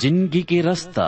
ज़िंदगी 0.00 0.42
के 0.42 0.60
रास्ता। 0.62 1.06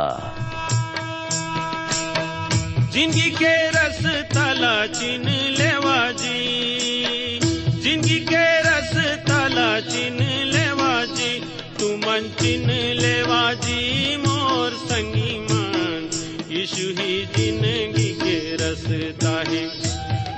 ज़िंदगी 2.93 3.31
के 3.31 3.55
रस 3.71 4.03
तला 4.33 4.75
चिन 4.87 5.25
लेवा 5.59 5.97
जी। 6.21 7.41
ज़िंदगी 7.83 8.19
के 8.31 8.45
रस 8.67 8.93
तला 9.29 9.69
चिन 9.91 10.19
लेवा 10.53 10.95
जी। 11.15 11.33
तू 11.79 11.89
मन 11.97 12.31
चिन 12.41 12.71
लेवा 13.01 13.43
जी, 13.65 14.17
मोर 14.17 14.71
संगी 14.85 15.39
मान। 15.51 16.09
यीशु 16.51 16.89
ही 17.01 17.15
ज़िंदगी 17.37 18.11
के 18.23 18.39
रसता 18.63 19.37
है 19.51 19.67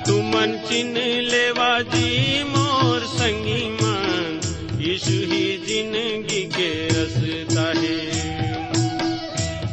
तू 0.07 0.21
मन 0.23 0.59
चिन 0.69 0.95
लेवा 1.31 1.71
जी, 1.95 2.43
मोर 2.45 3.07
संगी 3.15 3.63
मान। 3.81 4.41
यीशु 4.81 5.19
ही 5.33 5.47
ज़िंदगी 5.67 6.43
के 6.57 6.73
रसता 6.89 7.73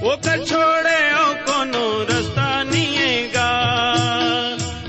है 0.06 0.12
ओकर 0.12 0.46
छोड़े 0.46 1.00
ओ 1.14 1.34
कोनो 1.46 2.04
रास्ता 2.04 2.64
निएगा 2.64 3.50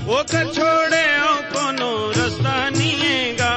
ओकर 0.08 0.52
छोड़े 0.54 1.04
ओ 1.20 1.34
कोनो 1.52 1.90
रास्ता 2.16 2.68
निएगा 2.70 3.50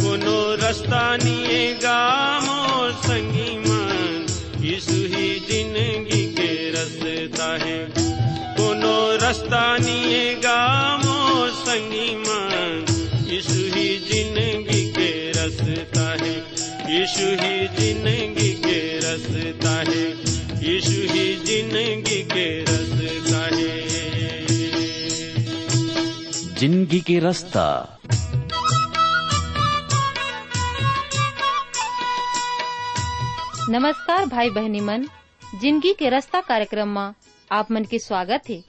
कोनो 0.00 0.54
रास्ता 0.62 1.16
निएगा 1.16 1.96
मोर 2.44 2.92
संगी 2.92 3.56
मान। 3.58 4.26
यीशु 4.60 4.92
ही 4.92 5.28
ज़िंदगी 5.48 6.22
के 6.36 6.70
रास्ता 6.70 7.48
है। 7.64 7.78
कोनो 8.56 9.16
रास्ता 9.16 9.76
निएगा 9.76 10.58
मोर 11.04 11.50
संगी 11.50 12.14
मान। 12.16 12.84
यीशु 13.30 13.62
ही 13.76 13.88
ज़िंदगी 14.10 14.92
के 14.92 15.30
रास्ता 15.32 16.24
है। 16.24 16.36
यीशु 16.92 17.26
ही 17.42 17.68
ज़िंदगी 17.68 18.52
के 18.52 18.98
रास्ता 18.98 19.92
है। 19.92 20.25
यीशु 20.66 21.00
ही 21.10 21.24
ज़िंदगी 21.44 22.22
के 22.30 22.44
रास्ता 22.64 23.42
है। 23.54 23.74
ज़िंदगी 26.58 27.00
के 27.00 27.18
रास्ता। 27.20 27.66
नमस्कार 33.70 34.26
भाई 34.26 34.50
बहनी 34.50 34.80
मन 34.80 35.06
ज़िंदगी 35.60 35.92
के 35.92 36.08
रास्ता 36.08 36.40
कार्यक्रम 36.40 36.98
में 36.98 37.14
आप 37.50 37.70
मन 37.72 37.84
के 37.84 37.98
स्वागत 37.98 38.50
है। 38.50 38.62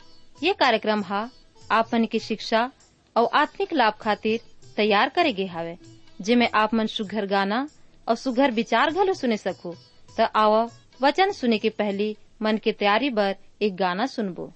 ये 0.44 0.54
कार्यक्रम 0.54 1.04
हा 1.04 1.28
आप 1.72 1.94
मन 1.94 2.06
की 2.06 2.20
शिक्षा 2.20 2.72
और 3.16 3.30
आत्मिक 3.36 3.74
लाभ 3.74 3.94
खातिर 4.02 4.40
तैयार 4.78 5.10
करे 5.10 5.34
गे 5.34 5.46
हावे 5.48 5.78
जिमे 6.22 6.48
आप 6.56 6.74
मन 6.74 6.88
सुघर 6.88 7.26
गाना 7.26 7.68
और 8.08 8.16
सुघर 8.16 8.52
विचार 8.52 8.92
घलो 8.92 9.14
सुने 9.14 9.38
सको। 9.38 9.76
तो 10.10 10.26
आओ 10.36 10.68
वचन 11.02 11.32
सुने 11.32 11.58
के 11.58 11.70
पहली 11.70 12.18
मन 12.42 12.58
के 12.58 12.72
तैयारी 12.72 13.10
बर 13.10 13.36
एक 13.62 13.76
गाना 13.76 14.06
सुनबो। 14.06 14.54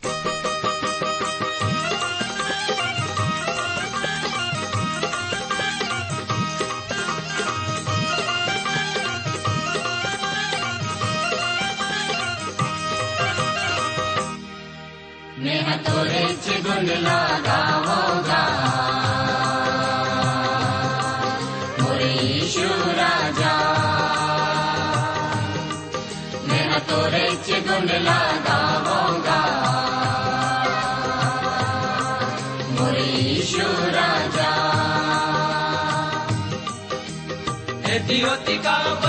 ज्योति 38.22 38.58
का 38.58 38.78
बर 38.78 38.96
मन 38.96 39.01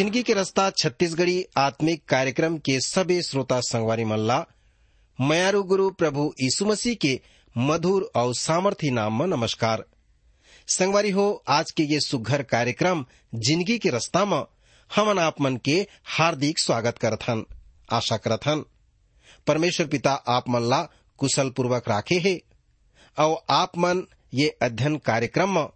ज़िंदगी 0.00 0.22
के 0.22 0.34
रास्ता, 0.34 0.68
छत्तीसगढ़ी 0.70 1.44
आत्मिक 1.58 2.04
कार्यक्रम 2.08 2.56
के 2.58 2.78
सभी 2.80 3.20
श्रोता 3.22 3.58
संगवारी 3.60 4.04
मल्ला, 4.04 4.38
मयारू 5.18 5.62
गुरु 5.62 5.88
प्रभु 5.90 6.22
यीशु 6.40 6.66
मसीह 6.66 6.94
के 6.94 7.20
मधुर 7.56 8.10
और 8.16 8.32
सामर्थी 8.34 8.90
नाम 8.90 9.18
में 9.18 9.26
नमस्कार। 9.26 9.84
संगवारी 10.68 11.10
हो, 11.10 11.42
आज 11.48 11.70
के 11.70 11.82
ये 11.82 11.98
सुघर 12.00 12.42
कार्यक्रम 12.42 13.04
ज़िंदगी 13.34 13.78
के 13.78 13.90
रास्ता 13.90 14.24
में 14.24 14.42
हमन 14.90 15.18
आप 15.18 15.40
मन 15.40 15.56
के 15.56 15.76
हार्दिक 16.08 16.58
स्वागत 16.58 16.98
करथन, 16.98 17.44
आशा 17.92 18.16
करथन। 18.16 18.64
परमेश्वर 19.46 19.86
पिता 19.86 20.12
आप 20.28 20.48
मन 20.48 20.68
ला 20.70 20.82
कुशल 21.18 21.50
पूर्वक 21.50 21.88
राखे 21.88 22.18
है, 22.18 22.38
और 23.18 23.36
आप 23.50 23.78
मन 23.78 24.02
ये 24.34 24.48
अध्ययन 24.62 24.96
कार्यक्रम 25.04 25.54
में 25.54 25.66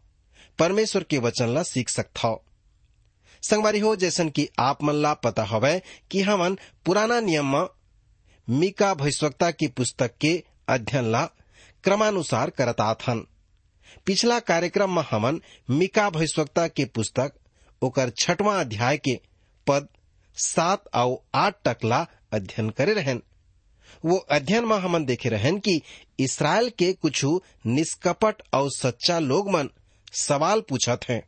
परमेश्वर 0.59 1.03
के 1.03 1.19
वचन 1.19 1.55
ला 1.55 1.63
सीख 1.65 1.89
सकता 1.89 2.29
हो 2.29 2.43
संगवारी 3.51 3.79
हो, 3.79 3.97
जैसन 3.97 4.29
कि 4.29 4.49
आप 4.59 4.83
मन 4.83 4.95
ला 4.95 5.15
पता 5.15 5.45
हवै 5.45 5.83
कि 6.11 6.21
हमन 6.21 6.59
पुराना 6.87 7.21
नियम 7.21 7.57
में 7.57 7.67
मीका 8.51 8.95
भविष्यवक्ता 8.95 9.51
की 9.51 9.67
पुस्तक 9.67 10.17
के 10.21 10.45
अध्ययन 10.69 11.05
ला 11.05 11.25
क्रमानुसार 11.85 12.51
करत 12.51 12.81
आथन। 12.81 13.27
पिछला 14.07 14.39
कार्यक्रम 14.41 14.97
में 14.97 15.03
हमन 15.11 15.41
मीका 15.71 16.11
भविष्यवक्ता 16.11 16.69
के 16.69 16.85
पुस्तक, 16.85 17.33
ओकर 17.83 18.11
छठवां 18.11 18.61
अध्याय 18.61 18.97
के 18.97 19.21
पद 19.67 19.89
सात 20.37 20.85
और 20.95 21.23
आठ 21.35 21.55
तक 21.65 21.85
ला 21.85 22.07
अध्ययन 22.33 22.71
करे 22.71 22.95
रहन। 22.95 23.23
वो 24.05 24.17
अध्ययन 24.17 24.65
में 24.65 24.77
हमन 24.77 25.05
देखे 25.05 25.29
रहन 25.29 25.59
कि 25.59 25.83
इसराइल 26.19 26.71
के 26.71 26.93
कुछ 26.93 27.25
निष्कपट 27.67 28.43
और 28.55 28.71
सच्चा 28.71 29.19
लोग 29.19 29.51
मन 29.51 29.71
सवाल 30.13 30.61
पूछत 30.61 31.01
हैं। 31.09 31.23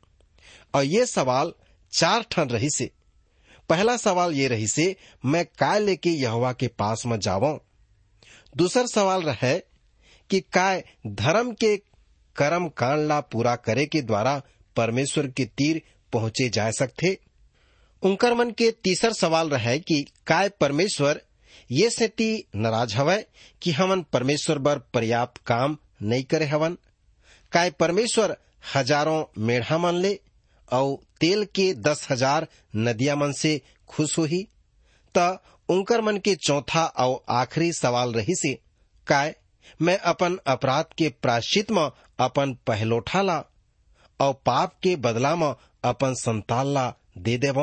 और 0.74 0.84
ये 0.84 1.06
सवाल 1.06 1.52
चार 1.96 2.24
ठन 2.30 2.48
रही 2.50 2.70
से 2.70 2.90
पहला 3.68 3.96
सवाल 3.96 4.34
ये 4.34 4.48
रही 4.48 4.66
से 4.68 4.94
मैं 5.24 5.44
काय 5.58 5.80
लेके 5.80 6.10
यहवा 6.10 6.52
के 6.52 6.68
पास 6.78 7.02
में 7.06 7.18
जावं? 7.20 7.58
दूसर 8.56 8.86
सवाल 8.86 9.22
रहे 9.22 9.58
कि 10.30 10.40
काय 10.52 10.82
धर्म 11.06 11.52
के 11.52 11.76
कर्म 12.36 12.68
कांड 12.78 13.06
ला 13.08 13.20
पूरा 13.32 13.54
करे 13.56 13.86
के 13.86 14.02
द्वारा 14.02 14.40
परमेश्वर 14.76 15.26
के 15.26 15.44
तीर 15.44 15.82
पहुँचे 16.12 16.48
जा 16.48 16.70
सकते? 16.70 17.16
उनकर 18.02 18.34
मन 18.34 18.50
के 18.58 18.70
तीसर 18.84 19.12
सवाल 19.12 19.48
रहे 19.50 19.78
कि 19.78 20.02
काय 20.26 20.48
परमेश्वर 20.60 21.20
ये 21.70 21.90
सेती 21.90 22.46
नाराज़ 22.54 22.96
हवय 22.96 23.24
कि 23.62 23.70
हमन 23.72 24.02
परमेश्वर 24.12 24.58
बर 24.66 24.78
पर्याप्त 24.94 25.40
काम 25.46 25.76
नहीं 26.02 26.24
करे 26.24 26.46
हवन? 26.46 26.76
काय 27.52 27.70
परमेश्वर 27.70 28.36
हज़ारों 28.74 29.24
मेढ़ा 29.38 29.78
मन 29.78 29.94
ले 29.94 30.18
और 30.70 30.96
तेल 31.20 31.44
के 31.54 31.72
दस 31.74 32.06
हज़ार 32.10 32.46
नदिया 32.76 33.16
मन 33.16 33.32
से 33.32 33.60
खुश 33.88 34.18
होही। 34.18 34.46
त 35.14 35.38
उनकर 35.68 36.00
मन 36.00 36.16
के 36.16 36.34
चौथा 36.36 36.84
और 36.86 37.24
आखिरी 37.32 37.72
सवाल 37.72 38.12
रही 38.12 38.34
से, 38.34 38.52
काय, 39.06 39.34
मैं 39.80 39.96
अपन 39.98 40.38
अपराध 40.46 40.92
के 40.98 41.08
प्राश्चित 41.22 41.70
में 41.70 41.88
अपन 42.20 42.52
पहलोठा 42.66 43.22
ला 43.22 43.42
और 44.20 44.32
पाप 44.46 44.74
के 44.82 44.94
बदला 44.98 45.34
में 45.36 45.52
अपन 45.84 46.14
संताल 46.14 46.68
ला 46.68 46.92
दे 47.18 47.36
देव। 47.38 47.60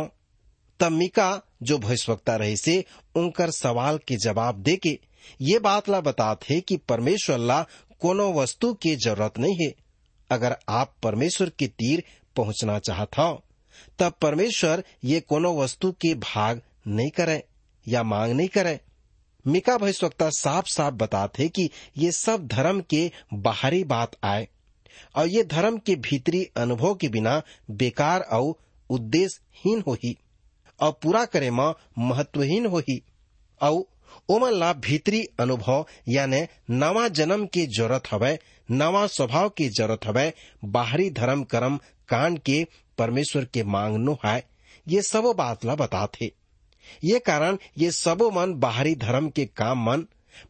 तब 0.79 0.91
मीका 0.91 1.41
जो 1.63 1.77
भविष्यवक्ता 1.77 2.35
रही 2.35 2.57
से, 2.57 2.83
उनकर 3.15 3.51
सवाल 3.51 3.97
के 3.97 4.15
जवाब 4.17 4.61
दे 4.61 4.75
के 4.77 4.97
ये 5.41 5.59
बात 5.59 5.89
ला 5.89 6.01
बताते 6.01 6.59
कि 6.61 6.77
परमेश्वर 6.89 7.37
ला 7.37 7.61
कोनो 8.01 8.31
वस्तु 8.33 8.73
की 8.73 8.95
ज़रूरत 8.97 9.39
नहीं 9.39 9.55
है। 9.61 9.73
अगर 10.29 10.55
आप 10.69 10.93
परमेश्वर 11.03 11.49
के 11.49 11.67
तीर 11.69 12.03
पहुँचना 12.35 12.79
चाहता 12.79 13.23
हो 13.23 13.43
तब 13.99 14.13
परमेश्वर 14.21 14.83
ये 15.05 15.19
कोनो 15.19 15.53
वस्तु 15.61 15.91
के 15.91 16.13
भाग 16.15 16.61
नहीं 16.87 17.09
करे 17.09 17.43
या 17.87 18.03
मांग 18.03 18.33
नहीं 18.33 18.47
करे। 18.47 18.79
मिका 19.45 19.77
भविष्यवक्ता 19.77 20.29
साफ़ 20.29 20.67
साफ़ 20.67 20.93
बताते 20.93 21.47
कि 21.49 21.69
ये 21.97 22.11
सब 22.11 22.47
धर्म 22.47 22.81
के 22.89 23.11
बाहरी 23.33 23.83
बात 23.83 24.15
आए 24.23 24.47
और 25.15 25.27
ये 25.27 25.43
धर्म 25.43 25.77
के 25.77 25.95
भीतरी 25.95 26.43
अनुभव 26.57 26.93
के 26.95 27.07
बिना 27.07 27.41
बेकार 27.71 28.21
और 28.31 28.53
उद्देश्यहीन 28.89 29.83
होही 29.87 30.17
और 30.79 30.91
पूरा 31.03 31.25
करे 31.25 31.49
महत्वहीन 31.51 32.65
होही 32.65 33.01
और 33.61 33.83
ओमन 34.29 34.53
ला 34.53 34.71
भीतरी 34.73 35.23
अनुभव 35.39 35.85
यानी 36.09 36.41
नवा 36.71 37.07
जन्म 37.19 37.45
की 37.45 37.65
ज़रूरत 37.67 38.03
हवे 38.11 38.37
नवा 38.69 39.05
स्वभाव 39.07 39.49
की 39.49 39.67
ज़रूरत 39.69 40.05
हवे, 40.05 40.31
बाहरी 40.65 41.09
धर्म 41.09 41.43
कर्म 41.43 41.77
कांड 42.09 42.39
के 42.39 42.65
परमेश्वर 42.97 43.45
के 43.45 43.63
मांग 43.65 43.97
नो 43.97 44.17
है 44.25 44.43
ये 44.87 45.01
सब 45.01 45.33
बात 45.37 45.65
ला 45.65 45.75
बताते। 45.75 46.31
ये 47.03 47.19
कारण 47.19 47.57
ये 47.77 47.91
सबो 47.91 48.29
मन 48.31 48.53
बाहरी 48.53 48.95
धर्म 48.95 49.29
के 49.29 49.45
काम 49.57 49.83
मन, 49.85 50.05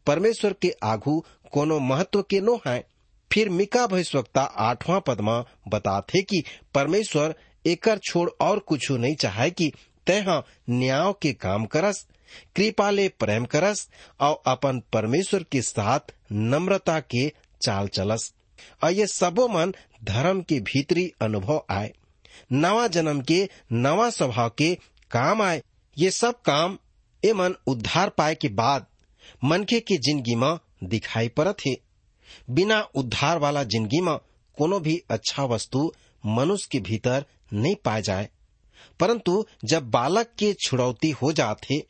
परमेश्वर 0.05 0.53
के 0.53 0.73
आघू 0.83 1.23
कोनो 1.51 1.79
महत्व 1.79 2.21
के 2.21 2.39
नो 2.41 2.59
है 2.67 2.83
फिर 3.31 3.49
मिका 3.49 3.85
भविष्यवक्ता 3.87 4.41
आठवां 4.41 4.99
पद 5.01 5.21
में 5.21 5.43
बताते 5.67 6.21
कि 6.21 6.43
परमेश्वर 6.73 7.35
एकर 7.65 7.97
छोड़ 7.99 8.29
और 8.41 8.59
कुछ 8.59 8.91
नहीं 8.91 9.15
चाहे 9.15 9.49
कि 9.51 9.71
तय 10.07 10.43
न्याय 10.69 11.13
के 11.21 11.31
काम 11.33 11.65
करस, 11.65 12.05
कृपा 12.55 12.89
ले 12.89 13.07
प्रेम 13.09 13.45
करस, 13.45 13.87
और 14.21 14.41
अपन 14.45 14.81
परमेश्वर 14.93 15.43
के 15.43 15.61
साथ 15.61 16.13
नम्रता 16.31 16.99
के 16.99 17.27
चाल 17.63 17.87
चलस। 17.87 18.33
और 18.83 18.91
ये 18.91 19.07
सबो 19.07 19.47
मन 19.47 19.73
धर्म 20.03 20.41
के 20.41 20.59
भीतरी 20.61 21.11
अनुभव 21.21 21.65
आए। 21.69 21.93
नवा 22.53 22.87
जन्म 22.87 23.21
के, 23.21 23.47
नवा 23.71 24.09
स्वभाव 24.09 24.49
के 24.49 24.73
काम 25.11 25.41
आए। 25.41 25.61
ये 25.97 26.11
सब 26.11 26.41
काम 26.41 26.77
ए 27.23 27.33
मन 27.33 27.55
उद्धार 27.67 28.09
पाए 28.09 28.35
के 28.35 28.49
बाद 28.51 28.85
मनखे 29.43 29.79
के 29.79 29.97
ज़िंदगी 29.97 30.35
में 30.35 30.57
दिखाई 30.83 31.27
पड़त 31.29 31.65
है। 31.67 31.75
बिना 32.49 32.79
उद्धार 32.95 33.39
वाला 33.39 33.63
ज़िंदगी 33.63 34.01
में 34.01 34.17
कोनो 34.57 34.79
भी 34.79 35.01
अच्छा 35.09 35.43
वस्तु 35.45 35.91
मनुष्य 36.23 36.67
के 36.71 36.79
भीतर 36.79 37.25
नहीं 37.53 37.75
पाए 37.75 38.01
जाए। 38.01 38.29
परंतु 38.99 39.45
जब 39.65 39.89
बालक 39.91 40.33
के 40.39 40.53
छुड़ौती 40.59 41.09
हो 41.11 41.31
जाते 41.33 41.83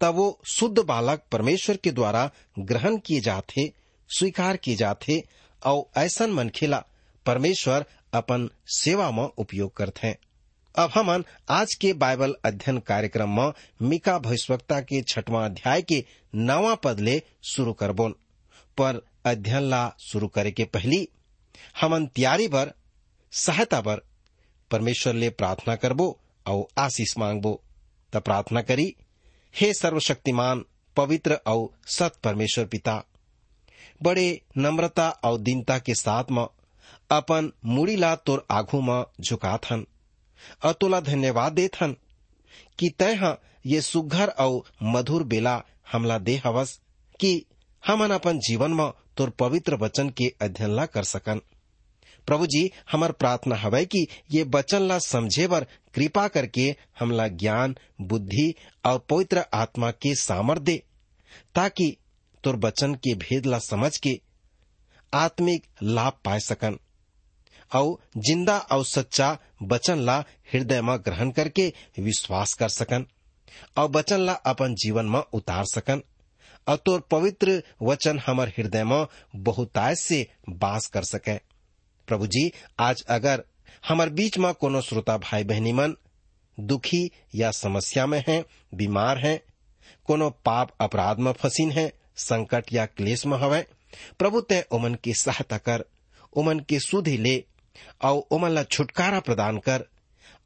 तब 0.00 0.14
वो 0.14 0.38
शुद्ध 0.46 0.78
बालक 0.78 1.22
परमेश्वर 1.32 1.76
के 1.76 1.90
द्वारा 1.90 2.30
ग्रहण 2.58 2.96
किए 2.96 3.20
जाते 3.20 3.72
स्वीकार 4.08 4.56
किए 4.56 4.76
जाते 4.76 5.24
और 5.64 5.90
ऐसन 5.96 6.30
मनखेला 6.30 6.84
परमेश्वर 7.26 7.84
अपन 8.12 8.50
सेवा 8.66 9.10
में 9.10 9.24
उपयोग 9.24 9.76
करते 9.76 10.06
हैं 10.06 10.18
अब 10.78 10.90
हमन 10.94 11.24
आज 11.48 11.74
के 11.74 11.92
बाइबल 11.92 12.36
अध्ययन 12.44 12.78
कार्यक्रम 12.78 13.40
में 13.40 13.52
मिका 13.82 14.18
भविष्यवक्ता 14.18 14.80
के 14.80 15.02
छठवां 15.02 15.50
अध्याय 15.50 15.82
के 15.82 16.04
नवा 16.34 16.74
पद 16.74 17.00
ले 17.00 17.22
शुरू 17.42 17.72
करबोन। 17.72 18.12
पर 18.78 19.06
अध्ययन 19.24 19.62
ला 19.62 19.94
शुरू 19.98 20.28
करे 20.28 20.50
के 20.50 20.64
पहली, 20.64 21.08
हमन 21.80 22.06
तैयारी 22.06 22.48
बर, 22.48 22.72
सहायता 23.32 23.80
बर 23.80 24.00
परमेश्वर 24.70 25.14
ले 25.14 25.30
प्रार्थना 25.30 25.76
करबो 25.76 26.20
और 26.46 26.66
आशीष 26.78 27.18
मांगबो। 27.18 27.62
त 28.12 28.16
प्रार्थना 28.16 28.62
करी, 28.62 28.96
हे 29.56 29.74
सर्वशक्तिमान, 29.74 30.64
पवित्र 30.96 31.34
और 31.34 31.68
सत 31.86 32.12
परमेश्वर 32.24 32.64
पिता 32.64 33.04
बड़े 34.00 34.40
नम्रता 34.58 35.08
और 35.24 35.38
दीनता 35.38 35.78
के 35.78 35.94
साथ 35.94 36.30
में, 36.30 36.46
अपन 37.10 37.50
मुड़ी 37.64 37.96
ला 37.96 38.14
तोर 38.16 38.46
आघू 38.50 38.80
में 38.80 39.04
झुकाथन 39.20 39.86
और 40.64 40.72
तोला 40.72 41.00
धन्यवाद 41.00 41.52
देथन 41.52 41.96
कि 42.78 42.88
तय 42.98 43.36
ये 43.66 43.80
सुघर 43.80 44.28
और 44.28 44.62
मधुर 44.82 45.22
बेला 45.24 45.62
हमला 45.92 46.18
दे 46.18 46.36
हवस, 46.36 46.80
कि 47.20 47.44
हमन 47.82 48.10
अपन 48.10 48.38
जीवन 48.38 48.70
में 48.70 48.90
तोर 49.16 49.30
पवित्र 49.30 49.76
वचन 49.76 50.08
के 50.10 50.32
अध्ययन 50.42 50.70
ला 50.70 50.84
कर 50.86 51.04
सकन। 51.04 51.40
प्रभु 52.26 52.46
जी, 52.46 52.70
हमार 52.92 53.12
प्रार्थना 53.12 53.56
हवै 53.56 53.84
कि 53.84 54.06
ये 54.30 54.42
वचन 54.54 54.82
ला 54.82 54.98
समझे 54.98 55.46
बर 55.48 55.66
कृपा 55.94 56.26
करके 56.28 56.74
हमला 56.98 57.26
ज्ञान, 57.28 57.74
बुद्धि 58.00 58.54
और 58.84 58.98
पवित्र 59.10 59.44
आत्मा 59.54 59.90
के 59.92 60.14
सामर्थ 60.14 60.62
दे, 60.62 60.82
ताकि 61.54 61.96
तोर 62.44 62.56
वचन 62.56 62.94
के 62.94 63.14
भेद 63.14 63.46
ला 63.46 63.58
समझ 63.58 63.96
के 63.96 64.20
आत्मिक 65.12 65.66
लाभ 65.82 66.12
पाए 66.24 66.40
सकन। 66.40 66.78
और 67.74 67.96
ज़िंदा 68.16 68.58
और 68.58 68.84
सच्चा 68.84 69.38
वचन 69.62 69.98
ला 69.98 70.24
हृदय 70.52 70.82
में 70.82 70.98
ग्रहण 70.98 71.30
करके 71.30 71.72
विश्वास 72.00 72.54
कर 72.54 72.68
सकन। 72.68 73.06
और 73.78 73.90
वचन 73.90 74.20
ला 74.20 74.32
अपन 74.32 74.74
जीवन 74.74 75.06
में 75.06 75.20
उतार 75.32 75.64
सकन। 75.64 76.02
और 76.68 76.76
तोर 76.76 77.00
पवित्र 77.00 77.62
वचन 77.82 78.18
हमर 78.18 78.48
हृदय 78.48 78.84
में 78.84 79.06
बहुताय 79.36 79.94
से 79.94 80.26
बास 80.48 80.86
कर 80.86 81.02
सके। 81.02 81.36
प्रभु 82.08 82.26
जी 82.26 82.52
आज 82.80 83.02
अगर 83.02 83.44
हमार 83.88 84.10
बीच 84.10 84.38
में 84.38 84.54
कोनो 84.54 84.80
श्रोता 84.80 85.18
भाई 85.18 85.44
बहनी 85.44 85.72
मन 85.72 85.94
दुखी 86.60 87.10
या 87.34 87.50
समस्या 87.50 88.06
में 88.06 88.24
हैं, 88.28 88.44
बीमार 88.74 89.18
हैं, 89.18 89.40
कोनो 90.06 90.30
पाप 90.30 90.70
अपराध 90.80 91.18
में 91.18 91.32
फंसीन 91.32 91.70
हैं 91.72 91.90
संकट 92.18 92.64
या 92.72 92.86
क्लेश 92.86 93.26
में 93.26 93.38
हवे। 93.38 93.66
प्रभु 94.18 94.40
तय 94.40 94.64
ओमन 94.72 94.94
की 94.94 95.14
सहायता 95.14 95.58
कर, 95.58 95.84
ओमन 96.36 96.60
के 96.60 96.80
सुधि 96.80 97.16
ले 97.16 97.44
और 98.02 98.22
ओमन 98.30 98.50
ला 98.50 98.62
छुटकारा 98.62 99.20
प्रदान 99.20 99.58
कर। 99.58 99.84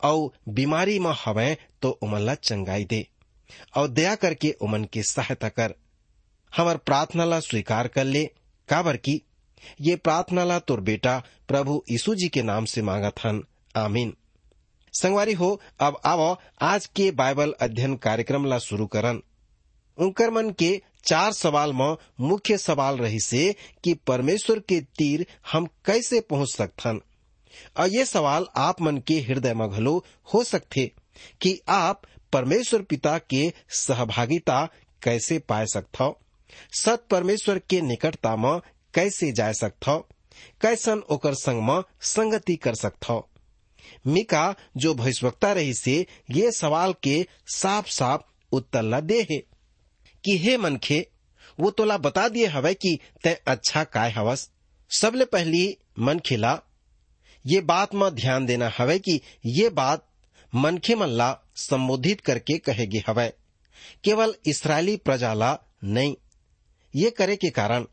और 0.02 0.30
बीमारी 0.48 0.98
में 0.98 1.14
हवे 1.24 1.56
तो 1.82 1.98
ओमन 2.02 2.20
ला 2.20 2.34
चंगाई 2.34 2.84
दे। 2.84 3.08
और 3.76 3.88
दया 3.88 4.14
करके 4.14 4.56
ओमन 4.62 4.84
की 4.84 5.02
सहायता 5.02 5.48
कर। 5.48 5.74
हमार 6.56 6.76
प्रार्थना 6.76 7.24
ला 7.24 7.40
स्वीकार 7.40 7.88
कर 7.88 8.04
ले। 8.04 8.30
काबर 8.68 8.96
की 8.96 9.22
ये 9.80 9.96
प्रार्थना 9.96 10.44
ला 10.44 10.58
तोर 10.58 10.80
बेटा 10.80 11.22
प्रभु 11.48 11.84
यीशु 11.90 12.14
जी 12.14 12.28
के 12.28 12.42
नाम 12.42 12.64
से 12.64 12.82
मांगा 12.82 13.10
थन 13.10 13.44
आमीन। 13.76 14.16
संगवारी 14.92 15.32
हो, 15.32 15.60
अब 15.80 16.00
आवो, 16.04 16.40
आज 16.60 16.86
के 16.86 17.10
बाइबल 17.10 17.54
अध्ययन 17.60 17.96
कार्यक्रम 17.96 18.46
ला 18.46 18.58
शुरू 18.58 18.86
करन। 18.86 19.22
उनकर 19.98 20.30
मन 20.30 20.50
के 20.50 20.82
चार 21.04 21.32
सवाल 21.32 21.72
में 21.72 21.96
मुख्य 22.20 22.58
सवाल 22.58 22.96
रही 22.96 23.20
से 23.20 23.56
कि 23.84 23.94
परमेश्वर 23.94 24.58
के 24.58 24.80
तीर 24.80 25.26
हम 25.52 25.66
कैसे 25.66 26.20
पहुँच 26.20 26.54
सकथन? 26.54 27.00
और 27.76 27.88
ये 27.88 28.04
सवाल 28.04 28.46
आप 28.56 28.80
मन 28.82 28.98
के 28.98 29.20
हृदय 29.20 29.54
में 29.54 29.70
घलो 29.70 30.04
हो 30.34 30.44
सकते 30.44 30.92
कि 31.40 31.60
आप 31.68 32.02
परमेश्वर 32.32 32.82
पिता 32.82 33.18
के 33.18 33.52
सहभागिता 33.68 34.68
कैसे 35.02 35.38
पाए 35.38 35.66
सकथो 35.66 36.20
सत 36.78 37.06
परमेश्वर 37.10 37.58
के 37.58 37.80
निकटता 37.80 38.36
में 38.36 38.60
कैसे 38.94 39.32
जा 39.32 39.52
सकथो 39.52 40.08
कैसन 40.60 40.98
ओकर 40.98 41.34
संग 41.34 41.62
में 41.62 41.82
संगति 42.00 42.56
कर 42.56 42.74
सकथो 42.74 43.28
मिका, 44.06 44.54
जो 44.76 44.94
भविष्यवक्ता 44.94 45.52
रही 45.52 45.74
से, 45.74 46.06
ये 46.30 46.52
सवाल 46.52 46.94
के 47.02 47.26
साफ़ 47.46 47.90
साफ़ 47.90 48.20
उत्तर 48.52 48.82
ला 48.82 49.00
दे 49.00 49.26
है। 49.30 49.42
कि 50.24 50.38
हे 50.38 50.56
मनखे, 50.56 51.06
वो 51.60 51.70
तोला 51.70 51.98
बता 51.98 52.28
दिए 52.28 52.46
हवे 52.46 52.74
कि 52.74 52.98
तय 53.24 53.40
अच्छा 53.46 53.84
काय 53.84 54.10
हवस। 54.10 54.50
सबले 54.90 55.24
पहली 55.24 55.78
मन 55.98 56.18
खिला 56.18 56.60
ये 57.46 57.60
बात 57.60 57.94
में 57.94 58.14
ध्यान 58.14 58.46
देना 58.46 58.72
हवे 58.78 58.98
कि 58.98 59.20
ये 59.46 59.68
बात 59.68 60.06
मनखे 60.54 60.94
मन 60.94 61.08
ला 61.08 61.38
संबोधित 61.56 62.20
करके 62.20 62.58
कहेगी 62.58 63.02
हवे। 63.06 63.28
केवल 64.04 64.34
इसराइली 64.46 64.96
प्रजा 64.96 65.34
ला 65.34 65.58
नहीं। 65.84 66.14
ये 66.94 67.10
करे 67.10 67.36
के 67.36 67.50
कारण, 67.50 67.86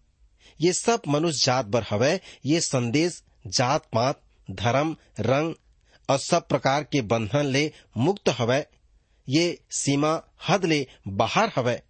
ये 0.61 0.73
सब 0.73 1.01
मनुष्य 1.07 1.45
जात 1.45 1.65
बर 1.65 1.85
हवे, 1.89 2.19
ये 2.45 2.61
संदेश, 2.61 3.23
जात 3.47 3.85
पात, 3.93 4.21
धर्म, 4.51 4.95
रंग 5.19 5.55
और 6.09 6.17
सब 6.17 6.47
प्रकार 6.47 6.83
के 6.83 7.01
बंधन 7.01 7.45
ले 7.45 7.71
मुक्त 7.97 8.29
हवे। 8.29 8.65
ये 9.29 9.59
सीमा 9.71 10.21
हद 10.47 10.65
ले 10.65 10.87
बाहर 11.07 11.51
हवे। 11.55 11.81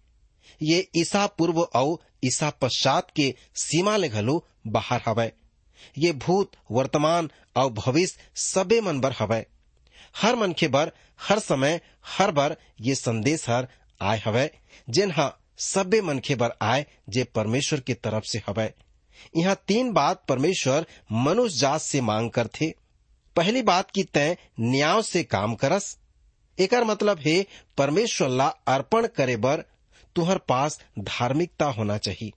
ये 0.62 0.88
ईसा 0.96 1.26
पूर्व 1.26 1.60
और 1.60 1.98
ईसा 2.24 2.50
पश्चात 2.50 3.10
के 3.16 3.34
सीमा 3.54 3.96
ले 3.96 4.08
घलो 4.08 4.44
बाहर 4.66 5.02
हवे। 5.06 5.32
ये 5.98 6.12
भूत, 6.12 6.52
वर्तमान 6.70 7.30
और 7.56 7.72
भविष्य 7.72 8.18
सबे 8.34 8.80
मन 8.80 9.00
बर 9.00 9.12
हवे। 9.18 9.46
हर 10.16 10.36
मनखे 10.36 10.68
बर, 10.68 10.92
हर 11.20 11.38
समय, 11.38 11.80
हर 12.06 12.30
बार 12.30 12.56
ये 12.80 12.94
संदेश 12.94 13.48
हर 13.48 13.68
आए 14.02 14.20
हवे 14.24 14.50
जिन 14.90 15.10
हा 15.10 15.38
सबे 15.58 16.00
मनखे 16.00 16.34
बर 16.34 16.50
आए 16.62 16.86
जे 17.08 17.24
परमेश्वर 17.24 17.80
की 17.80 17.94
तरफ़ 17.94 18.24
से 18.24 18.42
हवे। 18.46 18.74
यहाँ 19.36 19.56
तीन 19.68 19.92
बात 19.92 20.24
परमेश्वर 20.28 20.86
मनुष्य 21.12 21.58
जात 21.58 21.80
से 21.80 22.00
मांग 22.00 22.30
करथे। 22.30 22.74
पहली 23.36 23.62
बात 23.62 23.90
की 23.90 24.02
तय 24.04 24.36
न्याय 24.60 25.02
से 25.02 25.22
काम 25.24 25.54
करस। 25.54 25.98
एकर 26.58 26.84
मतलब 26.84 27.18
है, 27.18 27.46
परमेश्वर 27.78 28.28
ला 28.28 28.46
अर्पण 28.46 29.06
करे 29.06 29.36
बर 29.36 29.64
तुहर 30.16 30.38
पास 30.38 30.80
धार्मिकता 30.98 31.64
होना 31.64 31.98
चाहिए। 31.98 32.32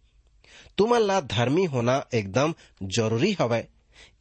तुमन 0.77 0.99
ला 0.99 1.21
धर्मी 1.21 1.65
होना 1.65 2.05
एकदम 2.13 2.53
ज़रूरी 2.83 3.37
हवै। 3.41 3.67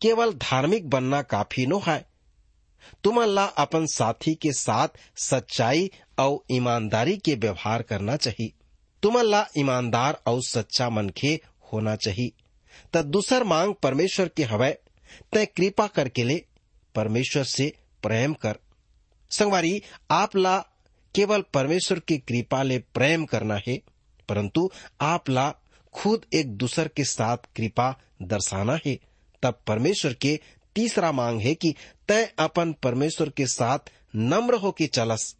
केवल 0.00 0.32
धार्मिक 0.32 0.90
बनना 0.90 1.22
काफ़ी 1.22 1.66
नो 1.66 1.82
है। 1.86 2.06
तुमन 3.04 3.26
ला 3.26 3.44
अपन 3.44 3.86
साथी 3.86 4.34
के 4.34 4.52
साथ 4.52 4.88
सच्चाई 5.16 5.90
और 6.18 6.44
ईमानदारी 6.50 7.16
के 7.16 7.34
व्यवहार 7.34 7.82
करना 7.82 8.16
चाहिए। 8.16 8.52
तुमन 9.02 9.22
ला 9.22 9.48
ईमानदार 9.58 10.22
और 10.26 10.42
सच्चा 10.42 10.90
मनखे 10.90 11.40
होना 11.72 11.96
चाहिए। 11.96 12.32
त 12.94 12.96
दूसर 12.96 13.44
मांग 13.44 13.74
परमेश्वर 13.74 14.28
के 14.28 14.42
हवै। 14.42 14.78
तय 15.32 15.46
कृपा 15.46 15.86
करके 15.86 16.24
ले 16.24 16.44
परमेश्वर 16.94 17.44
से 17.44 17.72
प्रेम 18.02 18.34
कर। 18.34 18.58
संगवारी 19.30 19.82
आप 20.10 20.36
ला 20.36 20.64
केवल 21.14 21.44
परमेश्वर 21.54 21.98
की 21.98 22.18
कृपा 22.18 22.62
ले 22.62 22.78
प्रेम 22.94 23.24
करना 23.24 23.60
है, 23.66 23.80
परंतु 24.28 24.70
आप 25.00 25.30
ला 25.30 25.50
खुद 25.94 26.24
एक 26.34 26.56
दूसर 26.56 26.88
के 26.88 27.04
साथ 27.04 27.36
कृपा 27.56 27.90
दर्शाना 28.22 28.78
है। 28.86 28.98
तब 29.42 29.60
परमेश्वर 29.66 30.12
के 30.14 30.38
तीसरा 30.74 31.12
मांग 31.12 31.40
है 31.40 31.54
कि 31.54 31.74
तय 32.08 32.32
अपन 32.38 32.72
परमेश्वर 32.82 33.28
के 33.28 33.46
साथ 33.46 33.90
नम्र 34.16 34.54
हो 34.54 34.70
के 34.72 34.86
चलस। 34.86 35.34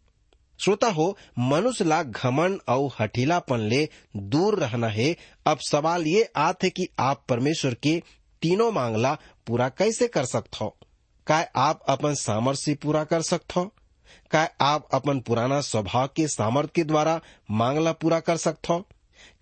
श्रोता 0.59 0.87
हो, 0.87 1.17
मनुष्य 1.39 1.85
ला 1.85 2.01
घमंड 2.03 2.59
और 2.67 2.89
हठीलापन 2.99 3.59
ले 3.59 3.87
दूर 4.15 4.59
रहना 4.59 4.87
है। 4.87 5.15
अब 5.45 5.59
सवाल 5.59 6.07
ये 6.07 6.23
आत 6.35 6.65
कि 6.65 6.87
आप 6.99 7.25
परमेश्वर 7.29 7.73
के 7.73 8.01
तीनों 8.41 8.71
मांगला 8.71 9.13
पूरा 9.47 9.69
कैसे 9.69 10.07
कर 10.07 10.25
सकते 10.25 10.57
हो 10.61 10.75
काय 11.27 11.49
आप 11.55 11.81
अपन 11.89 12.13
सामर्थ्य 12.15 12.73
पूरा 12.75 13.03
कर 13.03 13.21
सकते 13.21 13.59
हो 13.59 13.73
काय 14.33 14.51
आप 14.61 14.87
अपन 14.93 15.19
पुराना 15.19 15.61
स्वभाव 15.61 16.07
के 16.07 16.27
सामर्थ्य 16.27 16.71
के 16.75 16.83
द्वारा 16.83 17.21
मांगला 17.51 17.91
पूरा 17.91 18.19
कर 18.19 18.37
सकते 18.37 18.73
हो 18.73 18.79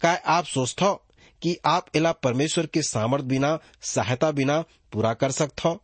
काय 0.01 0.21
आप 0.25 0.45
सोचते 0.45 0.85
हो 0.85 1.01
कि 1.41 1.57
आप 1.65 1.85
इला 1.95 2.11
परमेश्वर 2.11 2.65
के 2.65 2.81
सामर्थ 2.81 3.23
बिना, 3.23 3.59
सहायता 3.81 4.31
बिना 4.31 4.61
पूरा 4.61 5.13
कर 5.13 5.31
सकते 5.31 5.69
हो 5.69 5.83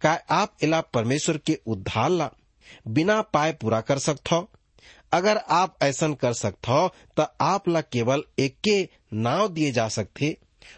काय 0.00 0.24
आप 0.30 0.56
इला 0.62 0.80
परमेश्वर 0.80 1.38
के 1.38 1.58
उद्धार 1.66 2.10
ला 2.10 2.30
बिना 2.88 3.22
पाए 3.22 3.52
पूरा 3.52 3.80
कर 3.80 3.98
सकते 3.98 4.34
हो 4.34 4.48
अगर 5.12 5.36
आप 5.36 5.76
ऐसा 5.82 6.08
कर 6.08 6.32
सकते 6.32 6.72
हो 6.72 6.94
तो 7.16 7.26
आप 7.40 7.68
ला 7.68 7.80
केवल 7.80 8.22
एक 8.38 8.56
के 8.64 8.88
नाव 9.12 9.48
दिए 9.48 9.72
जा 9.72 9.88
सकते 9.88 10.36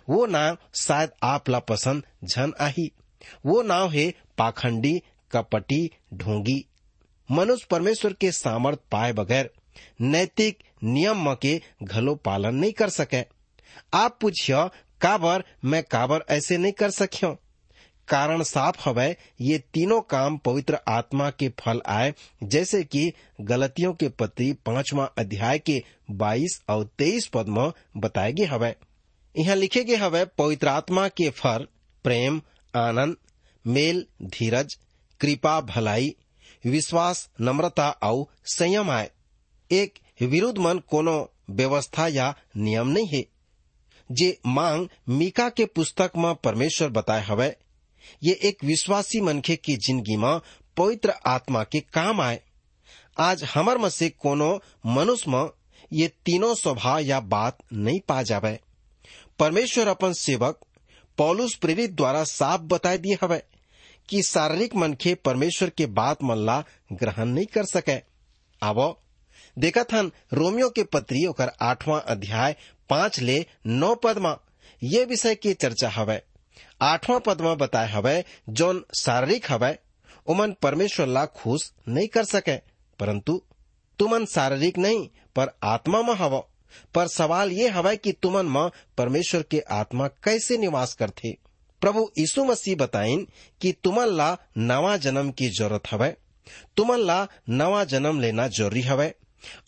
वो 0.09 0.27
नाव 0.27 0.57
शायद 0.75 1.11
आप 1.23 1.49
ला 1.49 1.59
पसंद 1.59 2.03
झन 2.25 2.53
आही। 2.61 2.93
वो 3.47 3.63
नाव 3.63 3.91
है 3.91 4.15
पाखंडी, 4.39 5.03
कपटी, 5.31 5.91
ढोंगी 6.15 6.67
मनुष्य 7.31 7.67
परमेश्वर 7.71 8.13
के 8.13 8.33
सामर्थ 8.33 8.79
पाए 8.93 9.13
बगैर 9.13 9.51
नैतिक 10.01 10.59
नियम 10.85 11.35
के 11.35 11.61
घलो 11.83 12.15
पालन 12.15 12.55
नहीं 12.55 12.73
कर 12.73 12.89
सके। 12.89 13.25
आप 13.95 14.19
पूछियो, 14.21 14.69
काबर 15.01 15.45
मैं 15.65 15.83
काबर 15.83 16.25
ऐसे 16.29 16.59
नहीं 16.59 16.73
कर 16.73 16.91
सकियो? 16.91 17.41
कारण 18.09 18.43
साफ़ 18.43 18.89
हवे, 18.89 19.17
ये 19.41 19.59
तीनों 19.59 20.01
काम 20.01 20.37
पवित्र 20.37 20.79
आत्मा 20.89 21.31
के 21.31 21.49
फल 21.49 21.83
आए, 21.87 22.15
जैसे 22.43 22.85
कि 22.85 23.13
गलतियों 23.41 23.95
के 23.95 24.09
पत्री 24.09 24.53
पांचवा 24.53 25.05
अध्याय 25.05 25.59
के 25.59 25.85
22 26.11 26.63
और 26.69 26.91
23 26.99 27.27
पद 27.27 27.49
में 27.49 27.73
बताए 27.97 28.33
गए 28.33 28.45
हवै। 28.45 28.77
यहाँ 29.39 29.57
लिखे 29.57 29.85
गए 29.85 29.97
हवै, 29.97 30.25
पवित्र 30.25 30.69
आत्मा 30.69 31.09
के 31.09 31.31
फल, 31.31 31.67
प्रेम, 32.05 32.43
आनंद, 32.77 33.17
मेल, 33.67 34.07
धीरज, 34.23 34.79
कृपा, 35.21 35.61
भलाई 35.61 36.17
विश्वास, 36.65 37.29
नम्रता 37.41 37.89
और 38.03 38.25
संयम 38.53 38.91
आए 38.91 39.11
एक 39.71 39.99
विरुद्ध 40.23 40.59
मन 40.59 40.79
कोनो 40.89 41.19
व्यवस्था 41.51 42.07
या 42.09 42.35
नियम 42.57 42.89
नहीं 42.89 43.07
है। 43.09 43.25
जे 44.11 44.37
मांग 44.47 44.89
मीका 45.09 45.49
के 45.49 45.65
पुस्तक 45.67 46.13
में 46.17 46.35
परमेश्वर 46.35 46.89
बताए 46.91 47.23
हवे, 47.25 47.47
ये 48.25 48.33
एक 48.45 48.65
विश्वासी 48.65 49.21
मनखे 49.21 49.57
की 49.57 49.77
ज़िंदगी 49.77 50.17
में 50.17 50.41
पवित्र 50.77 51.13
आत्मा 51.27 51.63
के 51.65 51.81
काम 51.93 52.21
आए 52.21 52.41
आज 53.17 53.45
हमर 53.45 53.79
में 53.79 53.89
से 53.89 54.09
कोनो 54.11 54.53
मनुष्य 54.87 55.31
में 55.31 55.49
ये 55.93 56.09
तीनों 56.25 56.55
स्वभाव 56.55 56.99
या 56.99 57.21
बात 57.21 57.59
नहीं 57.73 58.01
पा 58.01 58.23
जावे। 58.23 58.59
परमेश्वर 59.39 59.89
अपन 59.89 60.13
सेवक 60.13 60.61
पौलुस 61.19 61.55
प्रेरित 61.55 61.91
द्वारा 61.91 62.25
साफ़ 62.25 62.61
बताए 62.63 62.99
दिए 62.99 63.17
हवे। 63.23 63.43
कि 64.09 64.23
शारीरिक 64.23 64.75
मनखे 64.75 65.15
परमेश्वर 65.15 65.71
के 65.71 65.87
बात 65.87 66.23
मल्ला 66.23 66.65
ग्रहण 66.93 67.25
नहीं 67.25 67.47
कर 67.47 67.65
सके। 67.65 68.03
आवो 68.63 69.01
देखत 69.59 69.87
हन, 69.93 70.13
रोमियो 70.33 70.71
के 70.71 70.83
पत्री 70.83 71.27
ओकर 71.27 71.53
आठवां 71.63 72.01
अध्याय 72.01 72.57
पाँच 72.91 73.21
ले 73.21 73.47
नौ 73.67 73.95
पद 73.95 74.39
ये 74.83 75.05
विषय 75.05 75.35
की 75.35 75.55
चर्चा 75.55 75.89
हवे। 75.89 76.23
आठवां 76.83 77.21
पद 77.21 77.41
में 77.41 77.59
बताए 77.59 77.91
हवे, 77.91 78.25
जौन 78.49 78.85
शारीरिक 79.01 79.53
हवे, 79.53 79.79
उमन 80.27 80.53
परमेश्वर 80.53 81.07
ला 81.07 81.27
खुश 81.27 81.73
नहीं 81.89 82.09
कर 82.09 82.25
सके। 82.25 82.57
परंतु 82.99 83.43
तुमन 83.99 84.27
शारीरिक 84.27 84.79
नहीं, 84.79 85.09
पर 85.37 85.59
आत्मा 85.63 86.03
में 86.03 86.15
हव। 86.15 86.45
पर 86.95 87.09
सवाल 87.09 87.53
ये 87.53 87.69
हवे 87.69 87.97
कि 87.97 88.13
तुमन 88.13 88.47
में 88.47 88.71
परमेश्वर 88.99 89.43
के 89.43 89.61
आत्मा 89.61 90.09
कैसे 90.09 90.57
निवास 90.57 90.95
करथे? 90.95 91.37
प्रभु 91.81 92.11
यीशु 92.19 92.45
मसीह 92.45 92.77
बताइन 92.77 93.27
कि 93.61 93.73
तुमन 93.85 94.07
ला 94.07 94.37
नवा 94.59 94.97
जन्म 94.97 95.31
की 95.31 95.49
ज़रूरत 95.49 95.83
हवे। 95.91 96.17
तुमन 96.77 96.99
ला 96.99 97.27
नवा 97.49 97.85
जन्म 97.85 98.21
लेना 98.21 98.49
ज़रूरी 98.49 98.83
हवे। 98.83 99.15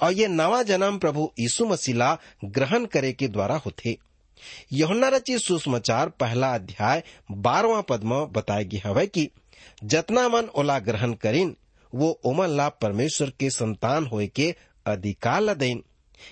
और 0.01 0.13
ये 0.13 0.29
नवा 0.29 0.63
जन्म 0.63 0.99
प्रभु 0.99 1.31
यीशु 1.39 1.67
मसीला 1.67 2.19
ग्रहण 2.45 2.85
करे 2.85 3.13
के 3.13 3.29
द्वारा 3.29 3.57
होथे। 3.57 3.99
यहुन्ना 4.73 5.09
रचित 5.09 5.39
सुसमाचार 5.39 6.09
पहला 6.09 6.55
अध्याय 6.55 7.03
बारवा 7.31 7.81
पद 7.81 8.05
में 8.05 8.33
बताए 8.33 8.65
गए 8.65 8.81
हवे 8.87 9.07
कि 9.07 9.29
जतना 9.85 10.29
मन 10.29 10.49
ओला 10.55 10.79
ग्रहण 10.79 11.15
करीन, 11.15 11.57
वो 11.95 12.21
ओमन 12.25 12.47
ला 12.47 12.69
परमेश्वर 12.69 13.31
के 13.31 13.51
संतान 13.51 14.07
होए 14.07 14.27
के 14.27 14.55
अधिकार 14.87 15.41
ला 15.41 15.55
देन 15.55 15.83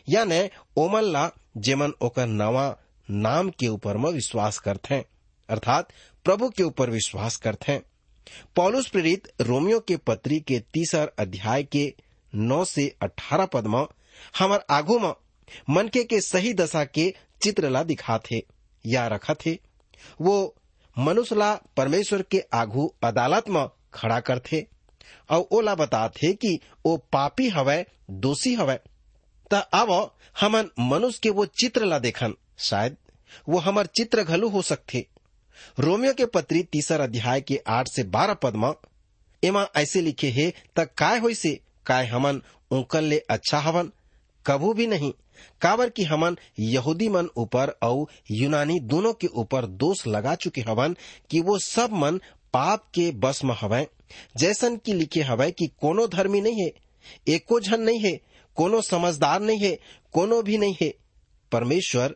यानी 0.09 0.49
ओमन 0.77 1.03
ला 1.03 1.31
जेमन 1.57 1.93
ओकर 2.03 2.27
नवा 2.27 2.77
नाम 3.11 3.51
के 3.51 3.69
ऊपर 3.69 3.97
में 3.97 4.11
विश्वास 4.11 4.59
करते 4.59 4.95
हैं 4.95 5.05
अर्थात 5.51 5.89
प्रभु 6.25 6.49
के 6.49 6.63
ऊपर 6.63 6.91
विश्वास 6.91 7.37
करते 7.37 7.73
हैं। 7.73 7.83
पौलुस 8.57 8.89
प्रेरित 8.89 9.33
रोमियो 9.41 9.81
के 9.81 9.97
पत्री 9.97 10.41
के 10.41 10.59
तीसर 10.59 11.13
अध्याय 11.19 11.63
के 11.63 11.95
नौ 12.35 12.65
से 12.65 12.97
अठारह 13.03 13.47
पद 13.47 13.67
में 13.67 13.87
हमार 14.39 14.65
आगू 14.71 14.99
में 14.99 15.13
मनके 15.71 16.05
के 16.05 16.21
सही 16.21 16.55
दशा 16.55 16.85
के 16.85 17.15
चित्र 17.43 17.71
ला 17.71 17.83
दिखा 17.83 18.19
थे 18.19 18.41
या 18.87 19.07
रखा 19.07 19.35
थे 19.35 19.59
वो 20.21 20.55
मनुष्य 20.99 21.35
ला 21.35 21.55
परमेश्वर 21.77 22.23
के 22.23 22.41
आगू 22.55 22.95
अदालत 23.05 23.49
में 23.49 23.67
खड़ा 23.95 24.21
करथे 24.21 24.67
और 25.31 25.49
ओला 25.53 25.75
बता 25.75 26.09
थे 26.09 26.33
कि 26.33 26.59
वो 26.87 26.97
पापी 27.13 27.49
हवय 27.49 27.87
दोषी 28.11 28.55
हवय 28.55 28.81
त 29.53 29.55
अब 29.55 30.15
हमन 30.41 30.71
मनुष्य 30.81 31.21
के 31.23 31.31
वो 31.31 31.45
चित्र 31.47 31.85
ला 31.85 31.99
देखन, 31.99 32.35
शायद 32.59 32.97
वो 33.49 33.59
हमर 33.59 33.87
चित्र 33.87 34.23
घलू 34.23 34.49
हो 34.49 34.63
सकथे। 34.63 35.07
रोमियो 35.79 36.13
के 36.15 36.27
पत्री 36.27 36.63
तीसर 36.63 37.01
अध्याय 37.01 37.41
के 37.41 37.61
आठ 37.67 37.89
से 37.89 38.03
बारह 38.05 38.35
पद 38.35 38.57
में, 38.57 38.73
एमा 39.43 39.67
ऐसे 39.77 40.01
लिखे 40.01 40.29
हे 40.29 40.53
त 40.79 40.89
काय 40.99 41.19
होई 41.19 41.35
से? 41.35 41.61
काय 41.87 42.07
हमन 42.07 42.43
उनकन 42.71 43.05
ले 43.05 43.19
अच्छा 43.31 43.59
हवन? 43.59 43.91
कभू 44.47 44.73
भी 44.75 44.87
नहीं। 44.87 45.13
काबर 45.61 45.91
की 45.91 46.05
हमन 46.05 46.37
यहूदी 46.59 47.09
मन 47.09 47.29
ऊपर 47.37 47.69
और 47.83 48.07
यूनानी 48.31 48.79
दोनों 48.81 49.13
के 49.13 49.27
ऊपर 49.27 49.67
दोष 49.67 50.07
लगा 50.07 50.35
चुके 50.35 50.61
हवन 50.61 50.97
कि 51.31 51.41
वो 51.41 51.59
सब 51.59 51.93
मन 51.93 52.21
पाप 52.53 52.85
के 52.95 53.11
बस 53.13 53.45
में 53.45 53.55
हवय 53.61 53.87
जैसन 54.37 54.77
की 54.77 54.93
लिखे 54.93 55.23
हवय 55.23 55.51
कि 55.51 55.67
कोनो 55.81 56.07
धर्मी 56.07 56.41
नहीं 56.41 56.63
है, 56.63 56.73
एको 57.29 57.61
जन 57.61 57.81
नहीं 57.81 58.01
है, 58.01 58.21
कोनो 58.57 58.81
समझदार 58.81 59.41
नहीं 59.41 59.59
है, 59.59 59.79
कोनो 60.13 60.43
भी 60.43 60.59
नहीं 60.59 60.77
है। 60.83 60.93
परमेश्वर 61.53 62.15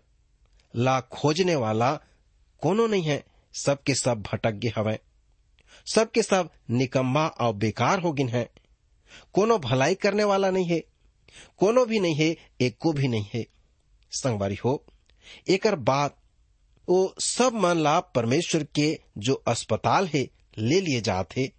ला 0.74 1.00
खोजने 1.00 1.54
वाला 1.56 1.98
कोनो 2.62 2.86
नहीं 2.86 3.02
है, 3.02 3.24
सबके 3.54 3.94
सब 3.94 4.22
भटक 4.22 4.52
गए 4.52 4.72
हवय 4.76 4.98
सबके 5.86 6.22
सब 6.22 6.50
निकम्मा 6.70 7.26
और 7.26 7.52
बेकार 7.54 8.00
हो 8.00 8.12
गिन 8.12 8.28
है। 8.28 8.48
कोनो 9.34 9.58
भलाई 9.58 9.94
करने 9.94 10.24
वाला 10.24 10.50
नहीं 10.50 10.66
है, 10.66 10.78
कोनो 11.58 11.84
भी 11.86 12.00
नहीं 12.00 12.14
है, 12.14 12.36
एक 12.60 12.76
को 12.78 12.92
भी 12.92 13.08
नहीं 13.08 13.26
है। 13.34 13.46
संगवारी 14.12 14.54
हो, 14.54 14.84
एकर 15.48 15.76
बाद 15.76 16.14
वो 16.88 17.14
सब 17.20 17.54
मन 17.54 17.78
ला 17.78 18.00
परमेश्वर 18.00 18.64
के 18.74 18.98
जो 19.18 19.34
अस्पताल 19.48 20.06
है, 20.06 20.28
ले 20.58 20.80
लिए 20.80 21.00
जाते। 21.00 21.52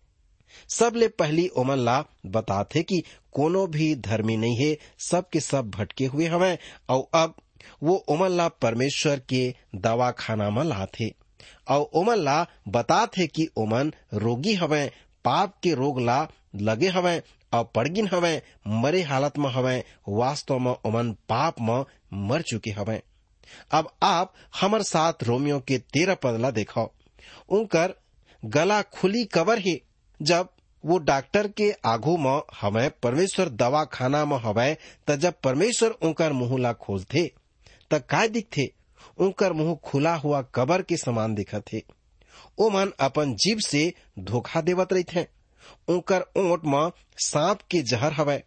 सब 0.70 0.96
ले 0.96 1.08
पहली 1.08 1.48
ओमन 1.48 1.78
ला 1.78 2.04
बताते 2.26 2.84
कि 2.84 3.04
कोनो 3.32 3.66
भी 3.68 3.96
धर्मी 3.96 4.38
नहीं 4.38 4.56
है 4.58 4.78
सब 5.00 5.30
के 5.30 5.40
सब 5.40 5.70
भटके 5.70 6.06
हुए 6.06 6.26
हमें 6.26 6.58
और 6.90 7.08
अब 7.14 7.36
वो 7.84 7.96
ओमन 8.10 8.30
ला 8.30 8.48
परमेश्वर 8.48 9.20
के 9.20 9.56
दवा 9.76 10.12
खाना 10.12 10.50
में 10.50 10.64
लाथे। 10.64 11.14
और 11.68 11.90
ओमन 11.94 12.16
ला 12.16 12.48
बताथे 12.68 13.28
कि 13.28 13.48
ओमन 13.58 13.94
रोगी 14.14 14.54
हवे, 14.54 14.92
पाप 15.26 15.60
के 15.64 15.74
रोग 15.74 16.02
ला 16.02 16.28
लगे 16.56 16.88
हवे, 16.88 17.24
और 17.54 17.64
पड़गिन 17.76 18.08
हवे, 18.08 18.42
मरे 18.68 19.02
हालत 19.02 19.38
में 19.38 19.50
हवे 19.50 19.84
वास्तव 20.10 20.60
में 20.60 20.76
ओमन 20.86 21.12
पाप 21.12 21.56
में 21.62 21.86
मर 22.14 22.42
चुके 22.42 22.72
हवे। 22.72 23.02
अब 23.72 23.92
आप 24.04 24.34
हमर 24.62 24.82
साथ 24.82 25.14
रोमियो 25.24 25.60
के 25.60 25.78
तेरह 25.78 26.16
पदला 26.16 26.52
देखो। 26.52 26.94
उनकर 27.50 27.94
गला 28.46 28.82
खुली 28.82 29.26
कवर 29.26 29.60
है, 29.60 29.82
जब 30.22 30.50
वो 30.86 30.98
डॉक्टर 30.98 31.48
के 31.48 31.72
आगू 31.86 32.18
में 32.18 32.42
हमें 32.62 32.92
परमेश्वर 33.04 33.50
दवा 33.50 33.84
खाना 33.84 34.26
में 34.26 34.38
हवे, 34.38 34.78
त 35.08 35.16
जब 35.16 35.34
परमेश्वर 35.44 35.90
उनकर 35.90 36.34
मुँह 36.34 36.60
ला 36.60 36.74
खोज 36.74 37.06
थे 37.06 37.49
त 37.92 38.06
काय 38.10 38.28
दिखथे 38.28 38.72
उनकर 39.20 39.54
मुँह 39.54 39.76
खुला 39.76 40.16
हुआ 40.16 40.42
कबर 40.42 40.82
के 40.82 40.98
समान 40.98 41.36
दिखत 41.36 41.82
ओ 42.60 42.70
मन 42.70 42.92
अपन 43.00 43.36
जीव 43.36 43.60
से 43.60 43.94
धोखा 44.20 44.62
देवत 44.62 44.94
रही 44.94 45.04
थे 45.04 45.28
उनकर 45.90 46.22
ओंट 46.22 46.62
में 46.66 46.92
सांप 47.18 47.62
के 47.72 47.82
जहर 47.82 48.14
हवे। 48.14 48.44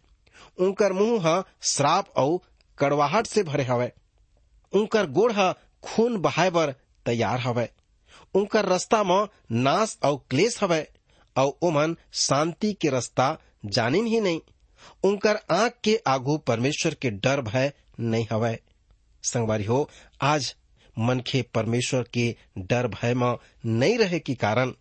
उनकर 0.59 0.93
मुँह 0.93 1.27
ह 1.27 1.43
श्राप 1.61 2.09
और 2.17 2.39
कड़वाहट 2.77 3.27
से 3.27 3.43
भरे 3.43 3.63
हवे। 3.63 3.91
उनकर 4.73 5.05
गोड़ 5.05 5.31
ह 5.31 5.53
खून 5.83 6.17
बहाय 6.17 6.49
बर 6.49 6.71
तैयार 7.05 7.39
हवे। 7.39 7.69
उनकर 8.35 8.65
रास्ता 8.65 9.03
में 9.03 9.27
नाश 9.51 9.97
और 10.03 10.25
क्लेश 10.29 10.63
हवे। 10.63 10.87
और 11.37 11.57
ओमन 11.63 11.95
शांति 12.13 12.73
के 12.73 12.89
रास्ता 12.89 13.37
जानिन 13.65 14.05
ही 14.05 14.19
नहीं। 14.19 14.41
उनकर 15.03 15.39
आँख 15.51 15.73
के 15.83 15.99
आगू 16.07 16.37
परमेश्वर 16.37 16.93
के 16.93 17.09
डर 17.09 17.41
भय 17.41 17.71
नहीं 17.99 18.27
हवे। 18.31 18.59
संगवारी 19.23 19.63
हो, 19.63 19.89
आज 20.21 20.53
मनखे 20.97 21.41
परमेश्वर 21.55 22.03
के 22.13 22.35
डर 22.57 22.87
भय 22.87 23.13
में 23.13 23.35
नहीं 23.65 23.97
रहे 23.97 24.19
के 24.19 24.33
कारण 24.35 24.71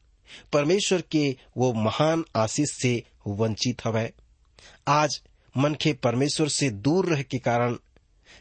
परमेश्वर 0.53 1.03
के 1.13 1.25
वो 1.57 1.73
महान 1.75 2.25
आशीष 2.37 2.71
से 2.73 3.03
वंचित 3.29 3.85
हवे। 3.87 4.11
आज 4.89 5.21
मनखे 5.55 5.93
परमेश्वर 5.93 6.49
से 6.49 6.71
दूर 6.71 7.07
रहे 7.07 7.23
के 7.23 7.39
कारण, 7.39 7.77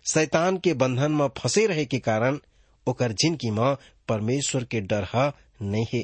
शैतान 0.05 0.57
के 0.57 0.73
बंधन 0.73 1.11
में 1.11 1.27
फंसे 1.37 1.65
रहे 1.67 1.85
के 1.85 1.99
कारण 1.99 2.39
ओकर 2.87 3.11
ज़िंदगी 3.13 3.51
में 3.51 3.75
परमेश्वर 4.07 4.63
के 4.63 4.81
डर 4.81 5.07
ह 5.15 5.31
नहीं 5.61 5.85
है। 5.93 6.03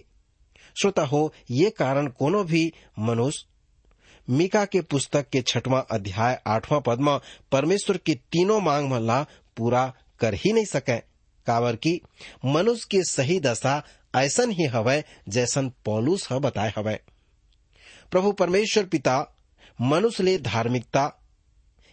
श्रोता 0.76 1.02
हो, 1.02 1.34
ये 1.52 1.70
कारण 1.70 2.08
कोनो 2.08 2.44
भी 2.44 2.72
मनुष्य 3.00 3.46
मीका 4.28 4.64
के 4.66 4.82
पुस्तक 4.82 5.30
के 5.30 5.42
छठवां 5.42 5.82
अध्याय 5.92 6.40
आठवां 6.48 6.80
पद 6.82 7.00
में 7.00 7.18
परमेश्वर 7.52 7.98
के 7.98 8.14
तीनों 8.32 8.60
मांग 8.62 8.90
मला 8.92 9.26
पूरा 9.58 9.94
कर 10.20 10.34
ही 10.34 10.54
नहीं 10.54 10.66
सके। 10.66 10.98
काबर 11.48 11.76
की, 11.76 12.02
मनुष्य 12.46 12.88
की 12.92 13.04
सही 13.04 13.40
दशा 13.40 13.84
ऐसन 14.16 14.52
ही 14.52 14.66
हवय 14.66 15.04
जैसन 15.30 15.70
पौलुस 15.86 16.28
ह 16.32 16.40
बताए 16.40 16.74
हवय 16.78 17.00
प्रभु 18.12 18.32
परमेश्वर 18.32 18.86
पिता, 18.86 19.16
मनुष्य 19.82 20.24
ले 20.24 20.38
धार्मिकता, 20.38 21.12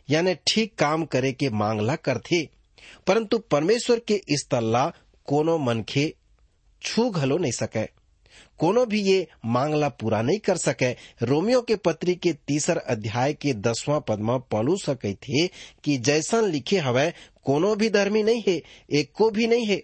यानी 0.08 0.34
ठीक 0.46 0.74
काम 0.78 1.04
करे 1.04 1.32
के 1.32 1.50
मांगला 1.50 1.96
करथे, 1.96 2.44
परंतु 3.06 3.38
परमेश्वर 3.38 3.98
के 3.98 4.14
इस 4.28 4.46
तल्ला 4.50 4.86
कोनो 5.26 5.58
मनखे 5.58 6.12
छू 6.82 7.08
घलो 7.10 7.38
नहीं 7.38 7.52
सके। 7.52 7.84
कोनो 8.58 8.86
भी 8.86 9.02
ये 9.02 9.28
मांगला 9.44 9.88
पूरा 9.88 10.22
नहीं 10.22 10.38
कर 10.38 10.56
सके। 10.56 10.92
रोमियो 11.22 11.62
के 11.62 11.76
पत्री 11.76 12.14
के 12.14 12.32
तीसर 12.32 12.76
अध्याय 12.76 13.32
के 13.32 13.54
दसवां 13.54 14.00
पद 14.00 14.18
में 14.18 14.38
पौलुस 14.38 14.88
कही 14.88 15.14
थे 15.14 15.46
कि 15.84 15.98
जैसन 15.98 16.44
लिखे 16.44 16.78
हवे, 16.78 17.12
कोनो 17.44 17.74
भी 17.74 17.90
धर्मी 17.90 18.22
नहीं 18.22 18.42
है, 18.48 18.62
एक 18.92 19.12
को 19.12 19.30
भी 19.30 19.46
नहीं 19.46 19.66
है। 19.66 19.82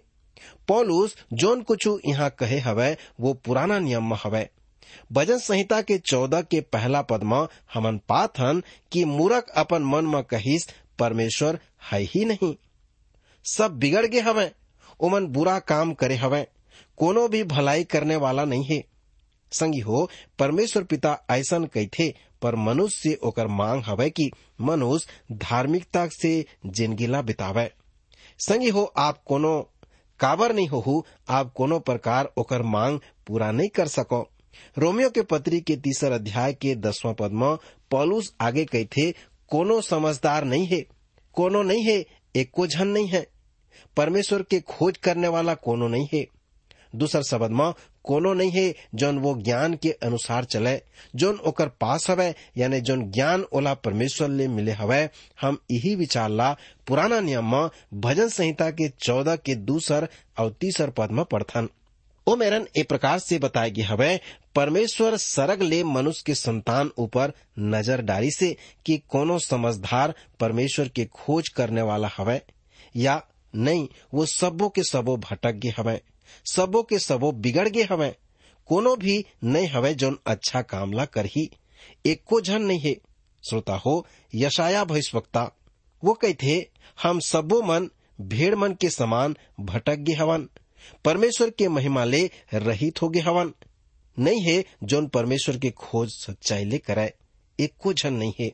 पौलुस 0.69 1.17
जोन 1.33 1.63
कुछ 1.63 1.89
यहाँ 2.07 2.31
कहे 2.31 2.59
हवे, 2.59 2.97
वो 3.21 3.35
पुराना 3.35 3.79
नियम 3.79 4.11
में 4.11 4.17
हवे। 4.25 4.51
भजन 5.13 5.39
संहिता 5.39 5.83
के 5.83 5.99
चौदह 5.99 6.43
के 6.43 6.61
पहला 6.61 7.03
पद 7.03 7.23
में 7.23 7.47
हमन 7.75 7.99
पात 7.99 8.33
कि 8.93 9.05
मूर्ख 9.05 9.47
अपन 9.57 9.83
मन 9.83 10.05
में 10.05 10.23
कहिस, 10.23 10.69
परमेश्वर 10.99 11.59
है 11.93 12.01
ही 12.01 12.25
नहीं। 12.25 12.57
सब 13.45 13.71
बिगड़ 13.71 14.07
गए 14.07 14.21
हवे 14.21 14.51
ओमन 15.01 15.27
बुरा 15.27 15.59
काम 15.59 15.93
करे 15.93 16.17
हवे। 16.17 16.47
कोनो 16.97 17.27
भी 17.29 17.43
भलाई 17.45 17.85
करने 17.85 18.17
वाला 18.17 18.45
नहीं 18.45 18.65
है। 18.65 18.83
संगी 19.53 19.81
हो, 19.81 20.09
परमेश्वर 20.39 20.83
पिता 20.85 21.19
ऐसन 21.31 21.65
कहथे 21.65 22.15
पर 22.43 22.55
मनुष्य 22.57 22.97
से 23.01 23.15
ओकर 23.25 23.47
मांग 23.47 23.83
हवे 23.87 24.09
कि 24.11 24.31
मनुष्य 24.61 25.37
धार्मिकता 25.37 26.07
से 26.13 26.45
जिंदगीला 26.67 27.23
बितावे। 27.23 27.71
संगी 28.39 28.69
हो, 28.69 28.93
आप 28.97 29.23
कोनो 29.27 29.61
काबर 30.21 30.53
नहीं 30.53 30.69
हो 30.69 31.07
आप 31.29 31.53
कोनो 31.53 31.79
प्रकार 31.79 32.33
ओकर 32.39 32.63
मांग 32.63 33.01
पूरा 33.27 33.51
नहीं 33.53 33.69
कर 33.69 33.89
सको। 33.89 34.23
रोमियो 34.79 35.11
के 35.11 35.23
पत्री 35.23 35.61
के 35.61 35.77
तीसर 35.77 36.13
अध्याय 36.13 36.53
के 36.53 36.75
दसवां 36.75 37.15
पद 37.15 37.33
में 37.33 37.57
पौलुस 37.91 38.35
आगे 38.41 38.65
कहथे 38.65 39.11
कोनो 39.49 39.81
समझदार 39.81 40.45
नहीं 40.45 40.67
है, 40.67 40.81
कोनो 41.35 41.63
नहीं 41.63 41.85
है, 41.85 42.05
एक 42.37 42.67
झन 42.67 42.89
नहीं 42.89 43.09
है। 43.09 43.27
परमेश्वर 43.97 44.43
के 44.43 44.61
खोज 44.61 44.97
करने 44.97 45.29
वाला 45.29 45.55
कोनो 45.55 45.89
नहीं 45.89 46.09
है। 46.15 46.27
दूसर 46.95 47.23
शब्द 47.23 47.51
में 47.51 47.73
कोनो 48.05 48.33
नहीं 48.35 48.51
है 48.51 48.75
जौन 48.95 49.19
वो 49.19 49.35
ज्ञान 49.37 49.75
के 49.75 49.91
अनुसार 50.03 50.45
चले। 50.45 50.77
जौन 51.15 51.39
ओकर 51.39 51.69
पास 51.81 52.09
हवे, 52.11 52.35
यानी 52.59 52.81
जौन 52.81 53.11
ज्ञान 53.11 53.45
ओला 53.53 53.75
परमेश्वर 53.75 54.29
ले 54.29 54.49
मिले 54.49 54.73
हवे, 54.73 55.09
हम 55.41 55.59
यही 55.71 55.95
विचार 55.97 56.31
ला 56.31 56.53
पुराना 56.87 57.21
नियम 57.21 57.55
में, 57.55 57.69
भजन 57.95 58.29
संहिता 58.29 58.71
के 58.71 58.89
चौदह 59.01 59.37
के 59.37 59.55
दूसर 59.55 60.09
और 60.39 60.57
तीसर 60.61 60.91
पद 60.91 61.11
में 61.11 61.25
पढ़थन। 61.25 61.69
ओ 62.27 62.37
मेरन 62.37 62.67
ए 62.77 62.83
प्रकार 62.83 63.19
से 63.19 63.39
बताए 63.39 63.71
गे 63.71 63.83
हवे, 63.83 64.21
परमेश्वर 64.55 65.17
सरग 65.17 65.63
ले 65.63 65.83
मनुष्य 65.85 66.23
के 66.27 66.35
संतान 66.35 66.91
ऊपर 66.99 67.33
नज़र 67.59 68.03
डारी 68.03 68.31
से 68.31 68.57
कि 68.87 68.97
कोनो 69.09 69.39
समझदार 69.39 70.15
परमेश्वर 70.41 70.89
के 70.89 71.05
खोज 71.05 71.49
करने 71.49 71.83
वाला 71.83 72.11
हवे, 72.17 72.41
या 72.97 73.23
नहीं, 73.55 73.89
वो 74.15 74.27
सबो 74.27 74.69
के 74.69 74.83
सबो 74.83 75.17
भटक 75.17 75.55
गे 75.55 75.75
हवे। 75.79 76.01
सबो 76.45 76.83
के 76.83 76.99
सबो 76.99 77.33
बिगड़ 77.33 77.69
गे 77.69 77.83
हवे। 77.83 78.15
कोनो 78.67 78.97
भी 78.97 79.25
नहीं 79.45 79.69
हवे 79.69 79.95
जोन 79.95 80.19
अच्छा 80.27 80.63
काम 80.63 80.93
ला 80.93 81.05
करही 81.05 81.51
एको 82.07 82.41
झन 82.41 82.63
नहीं 82.63 82.81
है। 82.81 82.95
श्रोता 83.49 83.75
हो 83.77 84.07
यशाया 84.35 84.85
भविष्यवक्ता, 84.85 85.51
वो 86.05 86.15
कहते 86.15 86.71
हम 87.03 87.21
सबो 87.21 87.63
मन, 87.63 87.89
भेड़ 88.21 88.55
मन 88.55 88.75
के 88.75 88.91
समान 88.91 89.37
भटक 89.61 89.97
गे 89.97 90.13
हवन। 90.13 90.49
परमेश्वर 91.05 91.51
के 91.51 91.69
महिमा 91.69 92.05
ले 92.05 92.31
रहित 92.55 93.03
हो 93.03 93.09
गए 93.09 93.21
हवन। 93.21 93.53
नहीं 94.19 94.41
है 94.41 94.65
जोन 94.85 95.07
परमेश्वर 95.09 95.59
के 95.59 95.71
खोज 95.71 96.09
सच्चाई 96.11 96.65
ले 96.65 96.79
करे 96.79 97.13
एको 97.61 97.93
झन 97.93 98.15
नहीं 98.15 98.33
है। 98.41 98.53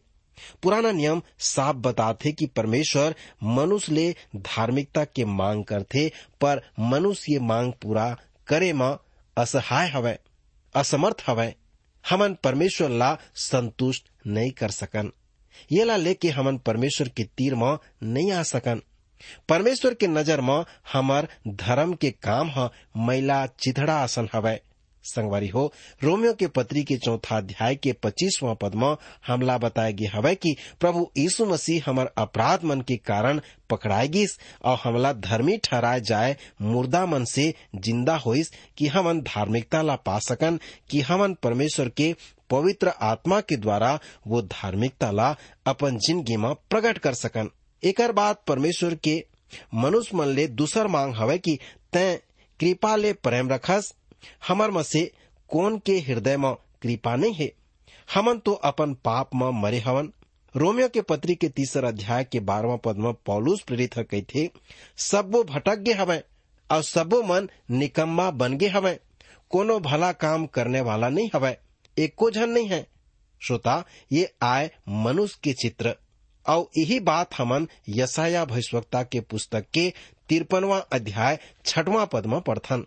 पुराना 0.62 0.92
नियम 0.92 1.22
साफ़ 1.38 1.76
बताते 1.76 2.32
कि 2.32 2.46
परमेश्वर 2.46 3.14
मनुष्य 3.42 3.92
ले 3.92 4.14
धार्मिकता 4.36 5.04
के 5.04 5.24
मांग 5.24 5.64
करते, 5.64 6.12
पर 6.40 6.62
मनुष्य 6.80 7.32
ये 7.32 7.38
मांग 7.38 7.72
पूरा 7.72 8.16
करे 8.46 8.72
म, 8.72 8.96
असहाय 9.36 9.88
हवय 9.88 10.18
असमर्थ 10.74 11.22
हवय 11.26 11.54
हमन 12.10 12.34
परमेश्वर 12.44 12.90
ला 12.90 13.16
संतुष्ट 13.34 14.10
नहीं 14.26 14.50
कर 14.50 14.70
सकन। 14.70 15.10
ये 15.72 15.84
ला 15.84 15.96
लेके 15.96 16.30
हमन 16.30 16.58
परमेश्वर 16.58 17.08
के 17.08 17.24
तीर 17.24 17.54
म 17.54 17.78
नहीं 18.02 18.32
आ 18.32 18.42
सकन। 18.42 18.82
परमेश्वर 19.48 19.94
के 19.94 20.06
नज़र 20.06 20.40
म 20.40 20.64
हमर 20.92 21.28
धर्म 21.48 21.94
के 21.94 22.10
काम 22.10 22.50
ह 22.56 22.68
मैला 22.96 23.46
चिथड़ा 23.46 23.94
आसन 23.94 24.28
हवय 24.32 24.60
संगवारी 25.06 25.48
हो। 25.48 25.72
रोमियो 26.02 26.32
के 26.34 26.46
पत्री 26.48 26.82
के 26.84 26.96
चौथा 26.96 27.36
अध्याय 27.36 27.74
के 27.76 27.92
पच्चीसवां 28.02 28.54
पद 28.54 28.74
में 28.74 28.96
हमला 29.26 29.58
बताया 29.58 29.90
गया 29.90 30.10
हवे 30.14 30.34
कि 30.34 30.56
प्रभु 30.80 31.06
यीशु 31.18 31.46
मसीह 31.46 31.82
हमार 31.86 32.12
अपराध 32.18 32.64
मन 32.64 32.80
के 32.80 32.96
कारण 33.06 33.40
पकड़ाए 33.70 34.08
गिस 34.08 34.38
और 34.64 34.78
हमला 34.84 35.12
धर्मी 35.12 35.56
ठहराए 35.64 36.00
जाए, 36.00 36.36
मुर्दा 36.62 37.04
मन 37.06 37.24
से 37.24 37.52
ज़िंदा 37.76 38.16
होइस, 38.16 38.50
कि 38.78 38.86
हमन 38.86 39.20
धार्मिकता 39.20 39.82
ला 39.82 39.96
पा 39.96 40.18
सकन, 40.18 40.58
कि 40.90 41.00
हमन 41.00 41.34
परमेश्वर 41.42 41.88
के 41.88 42.14
पवित्र 42.50 42.92
आत्मा 43.02 43.40
के 43.40 43.56
द्वारा 43.56 43.98
वो 44.26 44.42
धार्मिकता 44.42 45.10
ला 45.10 45.34
अपन 45.66 45.98
ज़िंदगी 45.98 46.36
में 46.36 46.52
प्रकट 46.70 46.98
कर 46.98 47.14
सकन। 47.14 47.50
एक 47.82 48.00
बाद 48.14 48.36
परमेश्वर 48.46 48.94
के 48.94 49.22
मनुष्य 49.74 50.16
मन 50.16 50.28
ले 50.28 50.46
दूसर 50.48 50.86
मांग 50.86 51.14
हवे 51.14 51.38
कि 51.38 51.58
तय 51.92 52.20
कृपा 52.60 52.94
ले 52.96 53.12
प्रेम 53.12 53.48
रखस 53.48 53.92
हमर 54.48 54.70
में 54.70 54.82
से 54.82 55.12
कौन 55.48 55.78
के 55.78 55.98
हृदय 55.98 56.36
में 56.36 56.54
कृपा 56.54 57.16
नहीं 57.16 57.34
है? 57.34 57.52
हमन 58.14 58.38
तो 58.38 58.52
अपन 58.52 58.94
पाप 58.94 59.30
में 59.34 59.50
मरे 59.50 59.78
हवन। 59.78 60.12
रोमियो 60.56 60.88
के 60.88 61.00
पत्री 61.00 61.34
के 61.34 61.48
तीसर 61.48 61.84
अध्याय 61.84 62.24
के 62.24 62.40
बारहवा 62.40 62.76
पद 62.76 62.96
में 62.96 63.12
पौलुस 63.12 63.60
प्रेरित 63.60 63.94
कही 63.98 64.22
थे 64.22 64.50
सबो 64.96 65.44
भटक 65.44 65.76
गे 65.76 65.92
हवे 65.92 66.22
और 66.70 66.82
सबो 66.82 67.22
मन 67.22 67.50
निकम्मा 67.70 68.30
बन 68.30 68.56
गे 68.56 68.68
हवे 68.68 69.00
कोनो 69.50 69.80
भला 69.80 70.12
काम 70.12 70.46
करने 70.46 70.80
वाला 70.80 71.08
नहीं 71.08 71.30
हवे 71.34 71.58
एको 71.98 72.30
झन 72.30 72.48
नहीं 72.48 72.68
है। 72.68 72.86
श्रोता, 73.40 73.84
ये 74.12 74.34
आय 74.42 74.70
मनुष्य 74.88 75.38
के 75.42 75.52
चित्र। 75.52 75.96
और 76.48 76.70
यही 76.78 77.00
बात 77.00 77.34
हमन 77.38 77.68
यसाया 77.88 78.44
भविष्यवक्ता 78.44 79.02
के 79.02 79.20
पुस्तक 79.20 79.66
के 79.74 79.92
तिरपनवा 80.28 80.78
अध्याय 80.78 81.38
छठवां 81.66 82.06
पद 82.06 82.26
में 82.26 82.40
पढ़थन। 82.40 82.86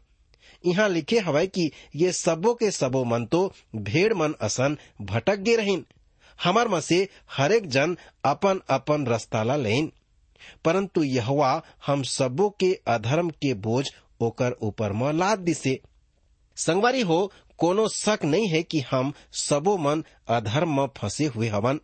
यहाँ 0.65 0.89
लिखे 0.89 1.19
हवय 1.19 1.47
कि 1.47 1.71
ये 1.95 2.11
सबो 2.11 2.53
के 2.53 2.71
सबो 2.71 3.03
मन 3.03 3.25
तो 3.25 3.53
भेड़ 3.75 4.13
मन 4.13 4.33
असन 4.41 4.77
भटक 5.01 5.35
गे 5.35 5.55
रहीन। 5.55 5.85
हमर 6.43 6.67
में 6.67 6.81
से 6.81 7.09
हरेक 7.31 7.67
जन 7.67 7.97
अपन 8.25 8.61
अपन 8.69 9.05
रास्ता 9.05 9.43
ला 9.43 9.55
लेन। 9.55 9.91
परंतु 10.65 11.03
यहवा 11.03 11.63
हम 11.87 12.03
सबो 12.03 12.49
के 12.49 12.79
अधर्म 12.87 13.29
के 13.29 13.53
बोझ 13.53 13.87
ओकर 14.21 14.51
ऊपर 14.61 14.91
में 14.91 15.13
लाद 15.13 15.39
दिसे। 15.39 15.79
संगवारी 16.55 17.01
हो, 17.01 17.31
कोनो 17.57 17.87
शक 17.87 18.19
नहीं 18.23 18.47
है 18.47 18.63
कि 18.63 18.79
हम 18.79 19.13
सबो 19.33 19.77
मन 19.77 20.03
अधर्म 20.27 20.81
में 20.81 20.87
फंसे 20.97 21.25
हुए 21.25 21.47
हवन। 21.47 21.79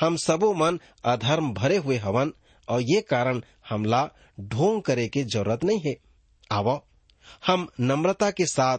हम 0.00 0.16
सबो 0.16 0.54
मन 0.54 0.80
अधर्म 1.04 1.52
भरे 1.54 1.76
हुए 1.76 1.96
हवन, 1.96 2.32
और 2.68 2.80
ये 2.82 3.00
कारण 3.00 3.42
हमला 3.68 4.10
ढोंग 4.40 4.82
करे 4.82 5.08
के 5.08 5.24
ज़रूरत 5.24 5.64
नहीं 5.64 5.80
है। 5.86 5.96
आवो 6.52 6.86
हम 7.46 7.66
नम्रता 7.80 8.30
के 8.30 8.46
साथ, 8.46 8.78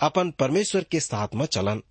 अपन 0.00 0.30
परमेश्वर 0.30 0.84
के 0.84 1.00
साथ 1.00 1.34
में 1.34 1.46
चलन। 1.46 1.82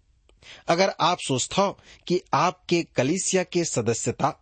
अगर 0.67 0.93
आप 1.01 1.17
सोचते 1.19 1.61
हो 1.61 1.71
कि 2.07 2.19
आपके 2.33 2.81
कलिसिया 2.95 3.43
के 3.43 3.63
सदस्यता, 3.65 4.33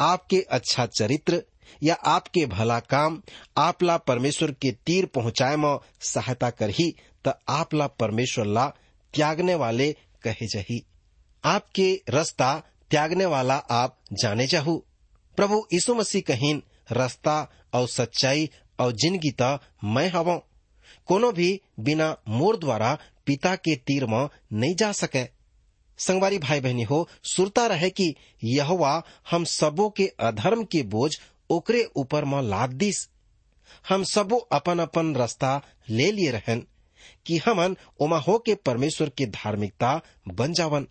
आपके 0.00 0.40
अच्छा 0.50 0.86
चरित्र, 0.88 1.42
या 1.82 1.94
आपके 2.06 2.44
भला 2.46 2.78
काम 2.80 3.20
आपला 3.58 3.96
परमेश्वर 3.98 4.50
के 4.52 4.70
तीर 4.86 5.06
पहुँचाए 5.06 5.56
में 5.56 5.78
सहायता 6.02 6.50
करही 6.50 6.90
तो 7.24 7.32
आपला 7.48 7.86
परमेश्वर 7.86 8.46
ला 8.46 8.66
त्यागने 9.14 9.54
वाले 9.54 9.90
कहे 10.22 10.46
जही। 10.46 10.82
आपके 11.44 11.92
रास्ता 12.08 12.52
त्यागने 12.90 13.26
वाला 13.26 13.54
आप 13.54 13.98
जाने 14.12 14.46
चाहू 14.46 14.76
प्रभु 15.38 15.62
यीशु 15.72 15.94
मसीह 15.94 16.22
कहीन 16.26 16.62
रास्ता 16.92 17.36
और 17.74 17.88
सच्चाई 17.88 18.48
और 18.78 18.92
ज़िंदगी 18.92 19.32
मैं 19.84 20.08
हवा। 20.10 20.40
कोनो 21.06 21.32
भी 21.32 21.60
बिना 21.80 22.16
मोर 22.28 22.56
द्वारा 22.56 22.98
पिता 23.26 23.54
के 23.56 23.76
तीर 23.76 24.06
में 24.06 24.28
नहीं 24.52 24.74
जा 24.74 24.92
सके। 24.92 25.24
संगवारी 25.98 26.38
भाई 26.38 26.60
बहनी 26.60 26.82
हो, 26.82 27.08
सुरता 27.24 27.66
रहे 27.66 27.90
कि 27.90 28.14
यहवा 28.44 29.02
हम 29.30 29.44
सबो 29.44 29.88
के 29.90 30.06
अधर्म 30.20 30.64
के 30.64 30.82
बोझ 30.82 31.16
ओकरे 31.50 31.84
ऊपर 31.96 32.24
में 32.24 32.40
लाद 32.42 32.70
दिस। 32.70 33.08
हम 33.88 34.04
सबो 34.04 34.36
अपन 34.36 34.78
अपन 34.78 35.14
रास्ता 35.16 35.60
ले 35.90 36.10
लिए 36.12 36.30
रहन 36.30 36.66
कि 37.26 37.38
हमन 37.38 37.76
ओमा 38.00 38.18
हो 38.18 38.38
के 38.38 38.54
परमेश्वर 38.54 39.08
के 39.08 39.26
धार्मिकता 39.26 40.00
बन 40.28 40.52
जावन। 40.52 40.86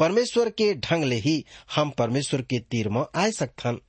परमेश्वर 0.00 0.50
के 0.50 0.74
ढंग 0.74 1.04
ले 1.04 1.16
ही 1.16 1.44
हम 1.74 1.90
परमेश्वर 1.90 2.42
के 2.42 2.58
तीर 2.60 2.88
में 2.88 3.04
आए 3.14 3.30
सकथन। 3.32 3.80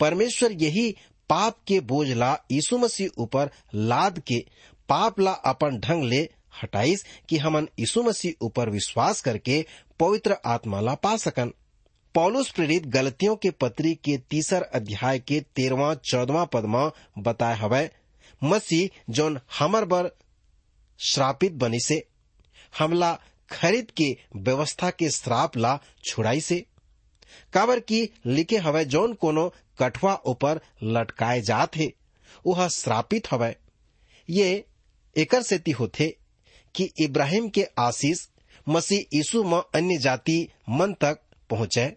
परमेश्वर 0.00 0.52
यही 0.52 0.90
पाप 1.28 1.58
के 1.68 1.80
बोझ 1.80 2.08
ला 2.08 2.32
यीशु 2.52 2.78
मसीह 2.78 3.08
ऊपर 3.18 3.50
लाद 3.74 4.18
के 4.18 4.44
पाप 4.88 5.20
ला 5.20 5.32
अपन 5.46 5.78
ढंग 5.78 6.04
ले 6.04 6.22
हटाइस 6.62 7.04
कि 7.28 7.38
हमन 7.38 7.68
यीशु 7.78 8.02
मसीह 8.02 8.44
ऊपर 8.46 8.70
विश्वास 8.70 9.20
करके 9.20 9.64
पवित्र 10.00 10.36
आत्मा 10.46 10.80
ला 10.80 10.94
पा 10.94 11.16
सकन। 11.16 11.52
पौलुस 12.14 12.50
प्रेरित 12.50 12.86
गलतियों 12.86 13.34
के 13.36 13.50
पत्री 13.50 13.94
के 13.94 14.16
तीसर 14.30 14.62
अध्याय 14.74 15.18
के 15.18 15.40
तेरवा, 15.56 15.94
चौदवा 15.94 16.44
पद 16.44 16.64
में 16.64 16.90
बताए 17.18 17.56
हवे, 17.56 17.90
मसीह 18.42 19.12
जोन 19.12 19.38
हमर 19.58 19.84
बर 19.84 20.10
श्रापित 21.00 21.52
बनी 21.54 21.80
से 21.80 22.02
हमला 22.78 23.12
खरीद 23.50 23.90
के 23.90 24.16
व्यवस्था 24.36 24.90
के 24.90 25.10
श्राप 25.10 25.56
ला 25.56 25.78
छुड़ाई 26.04 26.40
से 26.40 26.64
काबर 27.52 27.80
की 27.80 28.02
लिखे 28.26 28.56
हवे 28.58 28.84
जौन 28.84 29.12
कोनो 29.14 29.48
कठवा 29.78 30.14
ऊपर 30.26 30.60
लटकाए 30.82 31.40
जात 31.40 31.76
हे 31.76 31.92
वह 32.46 32.66
श्रापित 32.68 33.30
हवे। 33.32 33.54
ये 34.28 34.64
एकर 35.16 35.42
सेती 35.42 35.70
होथे 35.70 36.08
कि 36.74 36.90
इब्राहिम 37.00 37.48
के 37.48 37.66
आशीष, 37.78 38.26
मसीह 38.66 39.16
यीशु 39.16 39.42
में 39.44 39.58
अन्य 39.74 39.96
जाति 39.98 40.48
मन 40.70 40.92
तक 40.92 41.20
पहुँचे। 41.50 41.92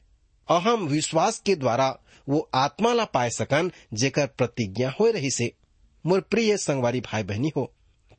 और 0.48 0.62
हम 0.62 0.88
विश्वास 0.88 1.40
के 1.40 1.56
द्वारा 1.56 1.90
वो 2.30 2.50
आत्मा 2.54 2.94
ला 2.94 3.06
पाए 3.06 3.30
सकन, 3.30 3.72
जेकर 3.94 4.28
प्रतिज्ञा 4.28 4.90
हो 5.00 5.10
रही 5.12 5.32
से 5.32 5.52
मोर 6.06 6.22
प्रिय 6.22 6.58
संगवारी 6.58 7.00
भाई 7.02 7.24
बहनी 7.24 7.52
हो, 7.58 7.72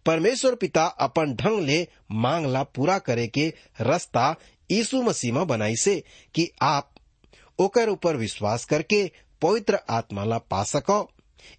परमेश्वर 0.07 0.55
पिता 0.55 0.85
अपन 0.85 1.35
ढंग 1.35 1.61
ले 1.61 1.87
मांग 2.13 2.47
ला 2.47 2.63
पूरा 2.63 2.99
करे 2.99 3.27
के 3.29 3.49
रास्ता 3.81 4.35
यीशु 4.71 5.03
मसीह 5.03 5.33
में 5.35 5.47
बनाई 5.47 5.77
से 5.77 6.03
कि 6.35 6.49
आप 6.63 6.95
ओकर 7.59 7.89
ऊपर 7.89 8.17
विश्वास 8.17 8.65
करके 8.65 9.11
पवित्र 9.43 9.79
आत्मा 9.91 10.25
ला 10.25 10.39
पा 10.41 10.63
सको। 10.65 11.01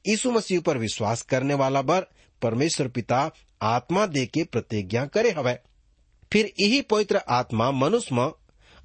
यीशु 0.07 0.31
मसीह 0.31 0.59
पर 0.59 0.77
विश्वास 0.77 1.21
करने 1.21 1.53
वाला 1.53 1.81
बर 1.81 2.05
परमेश्वर 2.41 2.87
पिता 2.87 3.29
आत्मा 3.61 4.05
दे 4.05 4.25
के 4.25 4.43
प्रतिज्ञा 4.43 5.05
करे 5.05 5.31
हवे। 5.31 5.57
फिर 6.31 6.51
यही 6.59 6.81
पवित्र 6.81 7.21
आत्मा 7.29 7.71
मनुष्य 7.71 8.15
में 8.15 8.31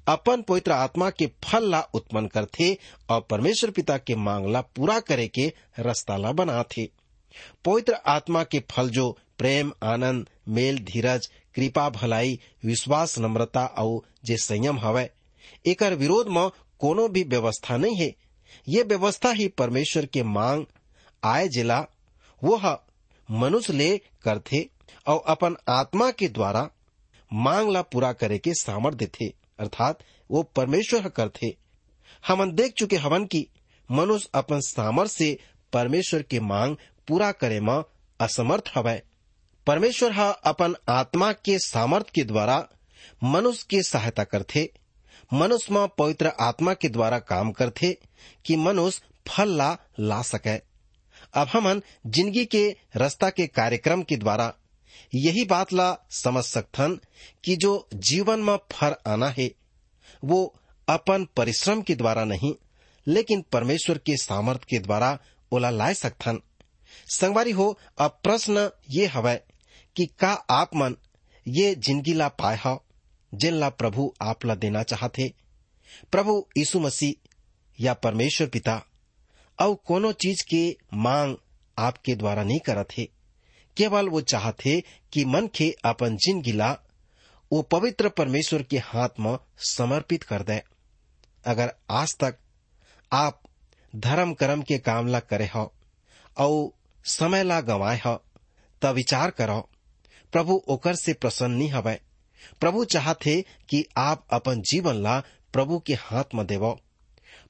अपन 0.07 0.41
पवित्र 0.41 0.71
आत्मा 0.71 1.09
के 1.09 1.25
फल 1.43 1.69
ला 1.69 1.81
उत्पन्न 1.93 2.27
करथे 2.27 2.73
और 3.09 3.21
परमेश्वर 3.29 3.71
पिता 3.71 3.97
के 3.97 4.15
मांग 4.15 4.47
ला 4.47 4.61
पूरा 4.75 4.99
करे 4.99 5.27
के 5.27 5.47
रास्ता 5.79 6.17
ला 6.17 6.31
बनाथे। 6.31 6.89
पवित्र 7.65 7.93
आत्मा 8.07 8.43
के 8.43 8.59
फल 8.71 8.89
जो 8.89 9.17
प्रेम, 9.37 9.71
आनंद, 9.83 10.29
मेल, 10.47 10.77
धीरज, 10.79 11.27
कृपा, 11.55 11.89
भलाई, 11.89 12.39
विश्वास, 12.65 13.17
नम्रता 13.19 13.65
और 13.65 14.01
जे 14.25 14.37
संयम 14.37 14.79
हवे, 14.79 15.09
एकर 15.65 15.93
विरोध 15.93 16.27
में 16.27 16.49
कोनो 16.79 17.07
भी 17.07 17.23
व्यवस्था 17.23 17.77
नहीं 17.77 17.95
है। 17.95 18.13
ये 18.67 18.83
व्यवस्था 18.83 19.31
ही 19.31 19.47
परमेश्वर 19.47 20.05
के 20.05 20.23
मांग 20.23 20.65
आए 21.23 21.47
जिला 21.47 21.85
वो 22.41 22.55
मनुष्य 23.31 23.73
ले 23.73 23.97
करथे 23.97 24.69
और 25.07 25.23
अपन 25.27 25.55
आत्मा 25.69 26.11
के 26.11 26.27
द्वारा 26.27 26.69
मांग 27.31 27.69
ला 27.71 27.81
पूरा 27.81 28.11
करे 28.13 28.37
के 28.37 28.53
सामर्थ्य 28.53 29.07
थे। 29.07 29.27
अर्थात 29.59 29.99
वो 30.31 30.43
परमेश्वर 30.43 31.07
करथे 31.09 31.55
हमन 32.27 32.51
देख 32.51 32.73
चुके 32.73 32.95
हवन 32.95 33.25
की 33.25 33.47
मनुष्य 33.91 34.29
अपन 34.33 34.59
सामर्थ्य 34.59 35.13
से 35.13 35.37
परमेश्वर 35.73 36.21
के 36.21 36.39
मांग 36.39 36.75
पूरा 37.07 37.31
करे 37.31 37.59
में 37.59 37.83
असमर्थ 38.19 38.71
हवय। 38.75 39.01
परमेश्वर 39.67 40.11
हा 40.11 40.29
अपन 40.29 40.75
आत्मा 40.89 41.31
के 41.31 41.59
सामर्थ्य 41.59 42.11
के 42.15 42.23
द्वारा 42.23 42.67
मनुष्य 43.23 43.65
के 43.69 43.81
सहायता 43.83 44.23
करथे 44.23 44.69
मनुष्य 45.33 45.73
में 45.73 45.87
पवित्र 45.87 46.31
आत्मा 46.39 46.73
के 46.73 46.89
द्वारा 46.89 47.19
काम 47.19 47.51
करथे 47.51 47.91
कि 48.45 48.55
मनुष्य 48.55 49.01
फल 49.27 49.49
ला 49.49 49.77
ला 49.99 50.21
सके। 50.21 50.57
अब 51.37 51.47
हमन 51.53 51.81
ज़िंदगी 52.07 52.45
के 52.45 52.67
रास्ता 52.95 53.29
के 53.29 53.45
कार्यक्रम 53.47 54.01
के 54.03 54.17
द्वारा 54.17 54.53
यही 55.15 55.43
बात 55.45 55.73
ला 55.73 55.95
समझ 56.11 56.43
सकथन 56.43 56.99
कि 57.45 57.55
जो 57.55 57.87
जीवन 57.93 58.39
में 58.39 58.57
फर 58.71 58.95
आना 59.07 59.29
है, 59.29 59.49
वो 60.23 60.55
अपन 60.87 61.25
परिश्रम 61.37 61.81
के 61.81 61.95
द्वारा 61.95 62.23
नहीं, 62.25 62.53
लेकिन 63.07 63.43
परमेश्वर 63.51 63.97
के 63.97 64.17
सामर्थ्य 64.17 64.65
के 64.69 64.79
द्वारा 64.79 65.17
ओला 65.51 65.69
लाए 65.69 65.93
सकथन। 65.93 66.39
संगवारी 67.09 67.51
हो, 67.51 67.79
अब 67.97 68.19
प्रश्न 68.23 68.69
ये 68.89 69.05
हवय 69.05 69.41
कि 69.95 70.05
का 70.19 70.33
आप 70.49 70.75
मन 70.75 70.95
ये 71.47 71.73
ज़िंदगी 71.75 72.13
ला 72.13 72.27
पाए 72.27 72.57
हो, 72.57 72.83
जिन 73.33 73.53
ला 73.53 73.69
प्रभु 73.69 74.13
आप 74.21 74.45
ला 74.45 74.55
देना 74.55 74.83
चाहते 74.83 75.33
प्रभु 76.11 76.45
यीशु 76.57 76.79
मसीह 76.79 77.83
या 77.83 77.93
परमेश्वर 77.93 78.47
पिता? 78.47 78.81
और 79.59 79.75
कोनो 79.85 80.11
चीज़ 80.11 80.43
के 80.49 80.77
मांग 80.93 81.35
आपके 81.77 82.15
द्वारा 82.15 82.43
नहीं 82.43 82.59
करत 82.59 82.87
है। 82.97 83.07
केवल 83.77 84.09
वो 84.09 84.21
चाहते 84.21 84.83
कि 85.13 85.25
मन 85.25 85.47
के 85.47 85.69
अपन 85.85 86.17
ज़िंदगी 86.17 86.51
ला 86.51 86.71
वो 87.51 87.61
पवित्र 87.61 88.09
परमेश्वर 88.09 88.63
के 88.63 88.77
हाथ 88.77 89.19
में 89.19 89.37
समर्पित 89.67 90.23
कर 90.23 90.43
दे। 90.43 90.61
अगर 91.45 91.73
आज 91.89 92.15
तक 92.17 92.37
आप 93.11 93.41
धर्म 93.95 94.33
कर्म 94.33 94.61
के 94.61 94.77
काम 94.77 95.07
ला 95.07 95.19
करे 95.19 95.45
हो 95.45 95.71
और 96.37 96.69
समय 97.05 97.43
ला 97.43 97.59
गंवाए 97.61 97.97
हो, 97.97 98.15
त 98.81 98.85
विचार 98.85 99.31
करो, 99.31 99.59
प्रभु 100.33 100.61
ओकर 100.67 100.95
से 100.95 101.13
प्रसन्न 101.13 101.51
नहीं 101.51 101.69
हवे। 101.69 101.99
प्रभु 102.59 102.83
चाहते 102.85 103.43
कि 103.69 103.85
आप 103.97 104.25
अपन 104.31 104.61
जीवन 104.61 104.95
ला 104.95 105.19
प्रभु 105.53 105.79
के 105.79 105.93
हाथ 105.93 106.35
में 106.35 106.45
देवो। 106.47 106.79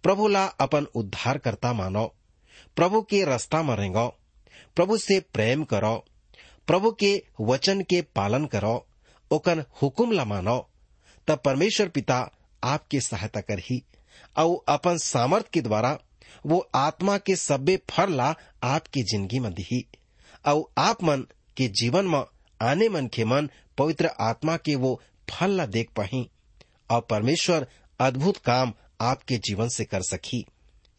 प्रभु 0.08 0.28
ला 0.28 0.46
अपन 0.46 0.86
उद्धार 0.96 1.38
करता 1.38 1.74
मानो। 1.74 2.15
प्रभु 2.76 3.02
के 3.02 3.24
रास्ता 3.26 3.63
में 3.63 3.76
रेंगो। 3.76 4.08
प्रभु 4.76 4.98
से 4.98 5.20
प्रेम 5.20 5.63
करो। 5.63 6.06
प्रभु 6.67 6.91
के 6.91 7.24
वचन 7.41 7.82
के 7.82 8.02
पालन 8.02 8.46
करो। 8.46 8.88
ओकर 9.32 9.60
हुकुम 9.82 10.12
ला 10.12 10.26
मानो। 10.26 10.70
तब 11.28 11.41
परमेश्वर 11.46 11.89
पिता 11.89 12.32
आपके 12.63 13.00
सहायता 13.00 13.41
कर 13.41 13.60
ही 13.60 13.84
और 14.38 14.63
अपन 14.67 14.98
सामर्थ 14.98 15.50
के 15.50 15.62
द्वारा 15.62 15.98
वो 16.46 16.70
आत्मा 16.76 17.17
के 17.17 17.36
सब्बे 17.36 17.80
फल 17.89 18.13
ला 18.13 18.36
आपकी 18.63 19.04
ज़िंदगी 19.04 19.39
में 19.39 19.54
दिही। 19.54 19.86
और 20.46 20.63
आप 20.78 21.04
मन 21.04 21.28
के 21.58 21.67
जीवन 21.67 22.06
में 22.06 22.24
आने 22.62 22.89
मन 22.89 23.08
के 23.08 23.26
मन 23.26 23.50
पवित्र 23.78 24.12
आत्मा 24.20 24.58
के 24.58 24.76
वो 24.76 25.02
फल 25.30 25.52
ला 25.52 25.65
देख 25.65 25.91
पाही। 25.96 26.30
और 26.91 27.02
परमेश्वर 27.02 27.67
अद्भुत 28.00 28.38
काम 28.38 28.74
आपके 28.99 29.38
जीवन 29.38 29.67
से 29.67 29.86
कर 29.86 30.01
सकी। 30.01 30.45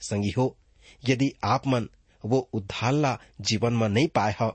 संगी 0.00 0.30
हो, 0.30 0.56
यदि 1.02 1.32
आप 1.44 1.66
मन 1.66 1.88
वो 2.24 2.38
उद्धार 2.54 2.92
ला 2.92 3.18
जीवन 3.40 3.72
में 3.72 3.88
नहीं 3.88 4.08
पाए 4.08 4.34
हो, 4.40 4.48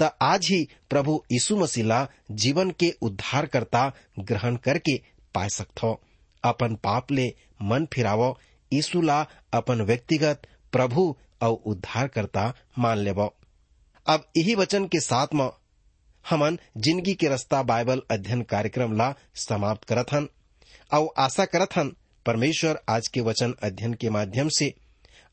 त 0.00 0.10
आज 0.22 0.46
ही 0.46 0.68
प्रभु 0.90 1.22
यीशु 1.32 1.56
मसीह 1.56 1.84
ला 1.84 2.06
जीवन 2.32 2.70
के 2.70 2.90
उद्धार 3.02 3.46
करता 3.46 3.92
ग्रहण 4.18 4.56
करके 4.56 4.96
पाए 5.34 5.48
सकथो। 5.48 5.92
अपन 6.44 6.74
पाप 6.74 7.12
ले 7.12 7.26
मन 7.62 7.86
फिरावो, 7.94 8.38
यीशु 8.72 9.00
ला 9.02 9.20
अपन 9.52 9.80
व्यक्तिगत 9.82 10.46
प्रभु 10.72 11.14
और 11.42 11.52
उद्धार 11.66 12.08
करता 12.08 12.52
मान 12.78 12.98
लेवो। 12.98 13.34
अब 14.06 14.26
यही 14.36 14.54
वचन 14.54 14.86
के 14.86 15.00
साथ 15.00 15.34
में 15.34 15.48
हमन 16.24 16.58
ज़िंदगी 16.76 17.14
के 17.14 17.28
रास्ता 17.28 17.62
बाइबल 17.62 18.02
अध्ययन 18.10 18.42
कार्यक्रम 18.42 18.96
ला 18.96 19.14
समाप्त 19.38 19.84
करत 19.84 20.12
हन 20.12 20.28
और 20.92 21.08
आशा 21.18 21.44
करत 21.44 21.76
हन 21.76 21.94
परमेश्वर 22.26 22.78
आज 22.88 23.08
के 23.08 23.20
वचन 23.20 23.54
अध्ययन 23.62 23.92
के 23.94 24.10
माध्यम 24.10 24.48
से 24.48 24.72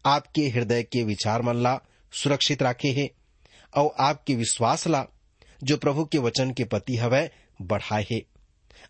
आपके 0.05 0.41
हृदय 0.49 0.83
के 0.83 1.03
विचार 1.03 1.41
मन 1.41 1.55
ला 1.55 1.77
सुरक्षित 2.13 2.63
रखे 2.63 2.87
है, 2.91 3.09
और 3.73 3.89
आपके 3.99 4.35
विश्वास 4.35 4.87
ला, 4.87 5.03
जो 5.63 5.77
प्रभु 5.77 6.03
के 6.05 6.17
वचन 6.17 6.51
के 6.51 6.63
पति 6.63 6.95
हवय 6.95 7.29
बढ़ाए 7.61 8.05
है। 8.11 8.21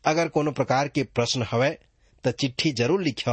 अगर 0.06 0.28
कोनो 0.28 0.52
प्रकार 0.52 0.88
के 0.88 1.04
प्रश्न 1.06 1.46
हवय 1.52 1.78
तो 2.24 2.32
चिट्ठी 2.32 2.72
ज़रूर 2.72 3.02
लिख, 3.02 3.24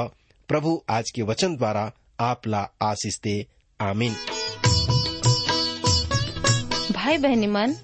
प्रभु 0.49 0.81
आज 0.91 1.11
के 1.11 1.23
वचन 1.23 1.57
द्वारा 1.57 1.91
आप 2.21 2.47
ला 2.47 2.61
आशीष 2.83 3.19
दे। 3.21 3.47
आमीन। 3.81 4.15
भाई 6.93 7.19
बहनी 7.19 7.47
मन, 7.47 7.75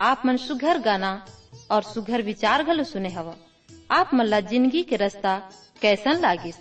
आप 0.00 0.22
मन 0.26 0.36
सुघर 0.36 0.78
गाना 0.78 1.14
और 1.70 1.82
सुघर 1.84 2.22
विचार 2.22 2.62
घलो 2.62 2.84
सुने 2.84 3.08
हवा। 3.08 3.34
आप 3.90 4.10
मन 4.14 4.24
ला 4.24 4.38
ज़िंदगी 4.40 4.82
के 4.82 4.96
रास्ता 4.96 5.36
कैसन 5.82 6.20
लागिस? 6.20 6.54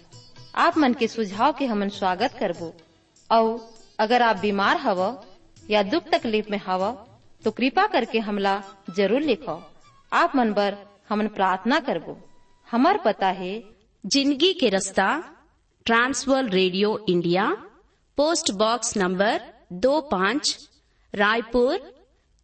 आप 0.56 0.78
मन 0.78 0.94
के 0.94 1.08
सुझाव 1.08 1.54
के 1.60 1.66
हमन 1.66 1.90
स्वागत 1.90 2.34
करबो। 2.40 2.74
और 3.30 3.60
अगर 4.00 4.22
आप 4.22 4.38
बीमार 4.38 4.78
हव 4.78 5.02
या 5.70 5.84
दुख 5.84 6.10
तकलीफ़ 6.12 6.50
में 6.52 6.60
हव 6.68 6.84
तो 7.44 7.52
कृपा 7.52 7.86
करके 7.88 8.20
हमला 8.20 8.62
ज़रूर 8.98 9.22
लिखो। 9.22 9.60
आप 10.12 10.36
मन 10.36 10.54
बर 10.54 10.78
हमन 11.10 11.28
प्रार्थना 11.30 11.80
करबो। 11.80 12.18
हमार 12.68 13.00
पता 13.06 13.28
है, 13.32 13.64
ज़िंदगी 14.04 14.54
के 14.54 14.70
रास्ता 14.70 15.08
trans world 15.86 16.50
radio 16.50 16.98
India, 17.10 17.50
post 18.18 18.52
box 18.54 18.98
number 18.98 19.42
दो 19.74 20.00
पाँच, 20.12 20.58
रायपुर, 21.14 21.92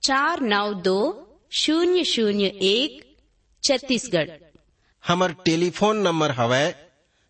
चार 0.04 0.42
नौ 0.42 0.74
दो, 0.84 1.00
शून्य 1.54 2.04
शून्य 2.06 2.46
एक, 2.46 3.02
छत्तीसगढ़। 3.64 4.49
हमर 5.10 5.32
टेलीफोन 5.46 6.02
नंबर 6.08 6.32
हवै 6.38 6.66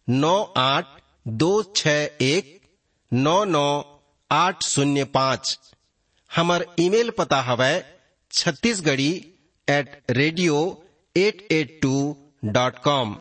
नौ 0.08 0.36
आठ 0.62 0.88
दो 1.42 1.52
छ 1.80 1.92
एक 2.26 2.50
नौ 3.12 3.36
नौ 3.52 3.68
आठ 4.32 4.66
शून्य 4.70 5.04
पाँच। 5.14 5.52
हमार 6.32 6.66
ईमेल 6.86 7.10
पता 7.20 7.40
हवै 7.50 7.72
Chhattisgarhi 8.32 9.12
at 9.68 9.96
radio 10.20 10.58
at 11.16 11.46
at 11.52 11.80
two 11.82 11.94
dot 12.58 12.82
com 12.84 13.16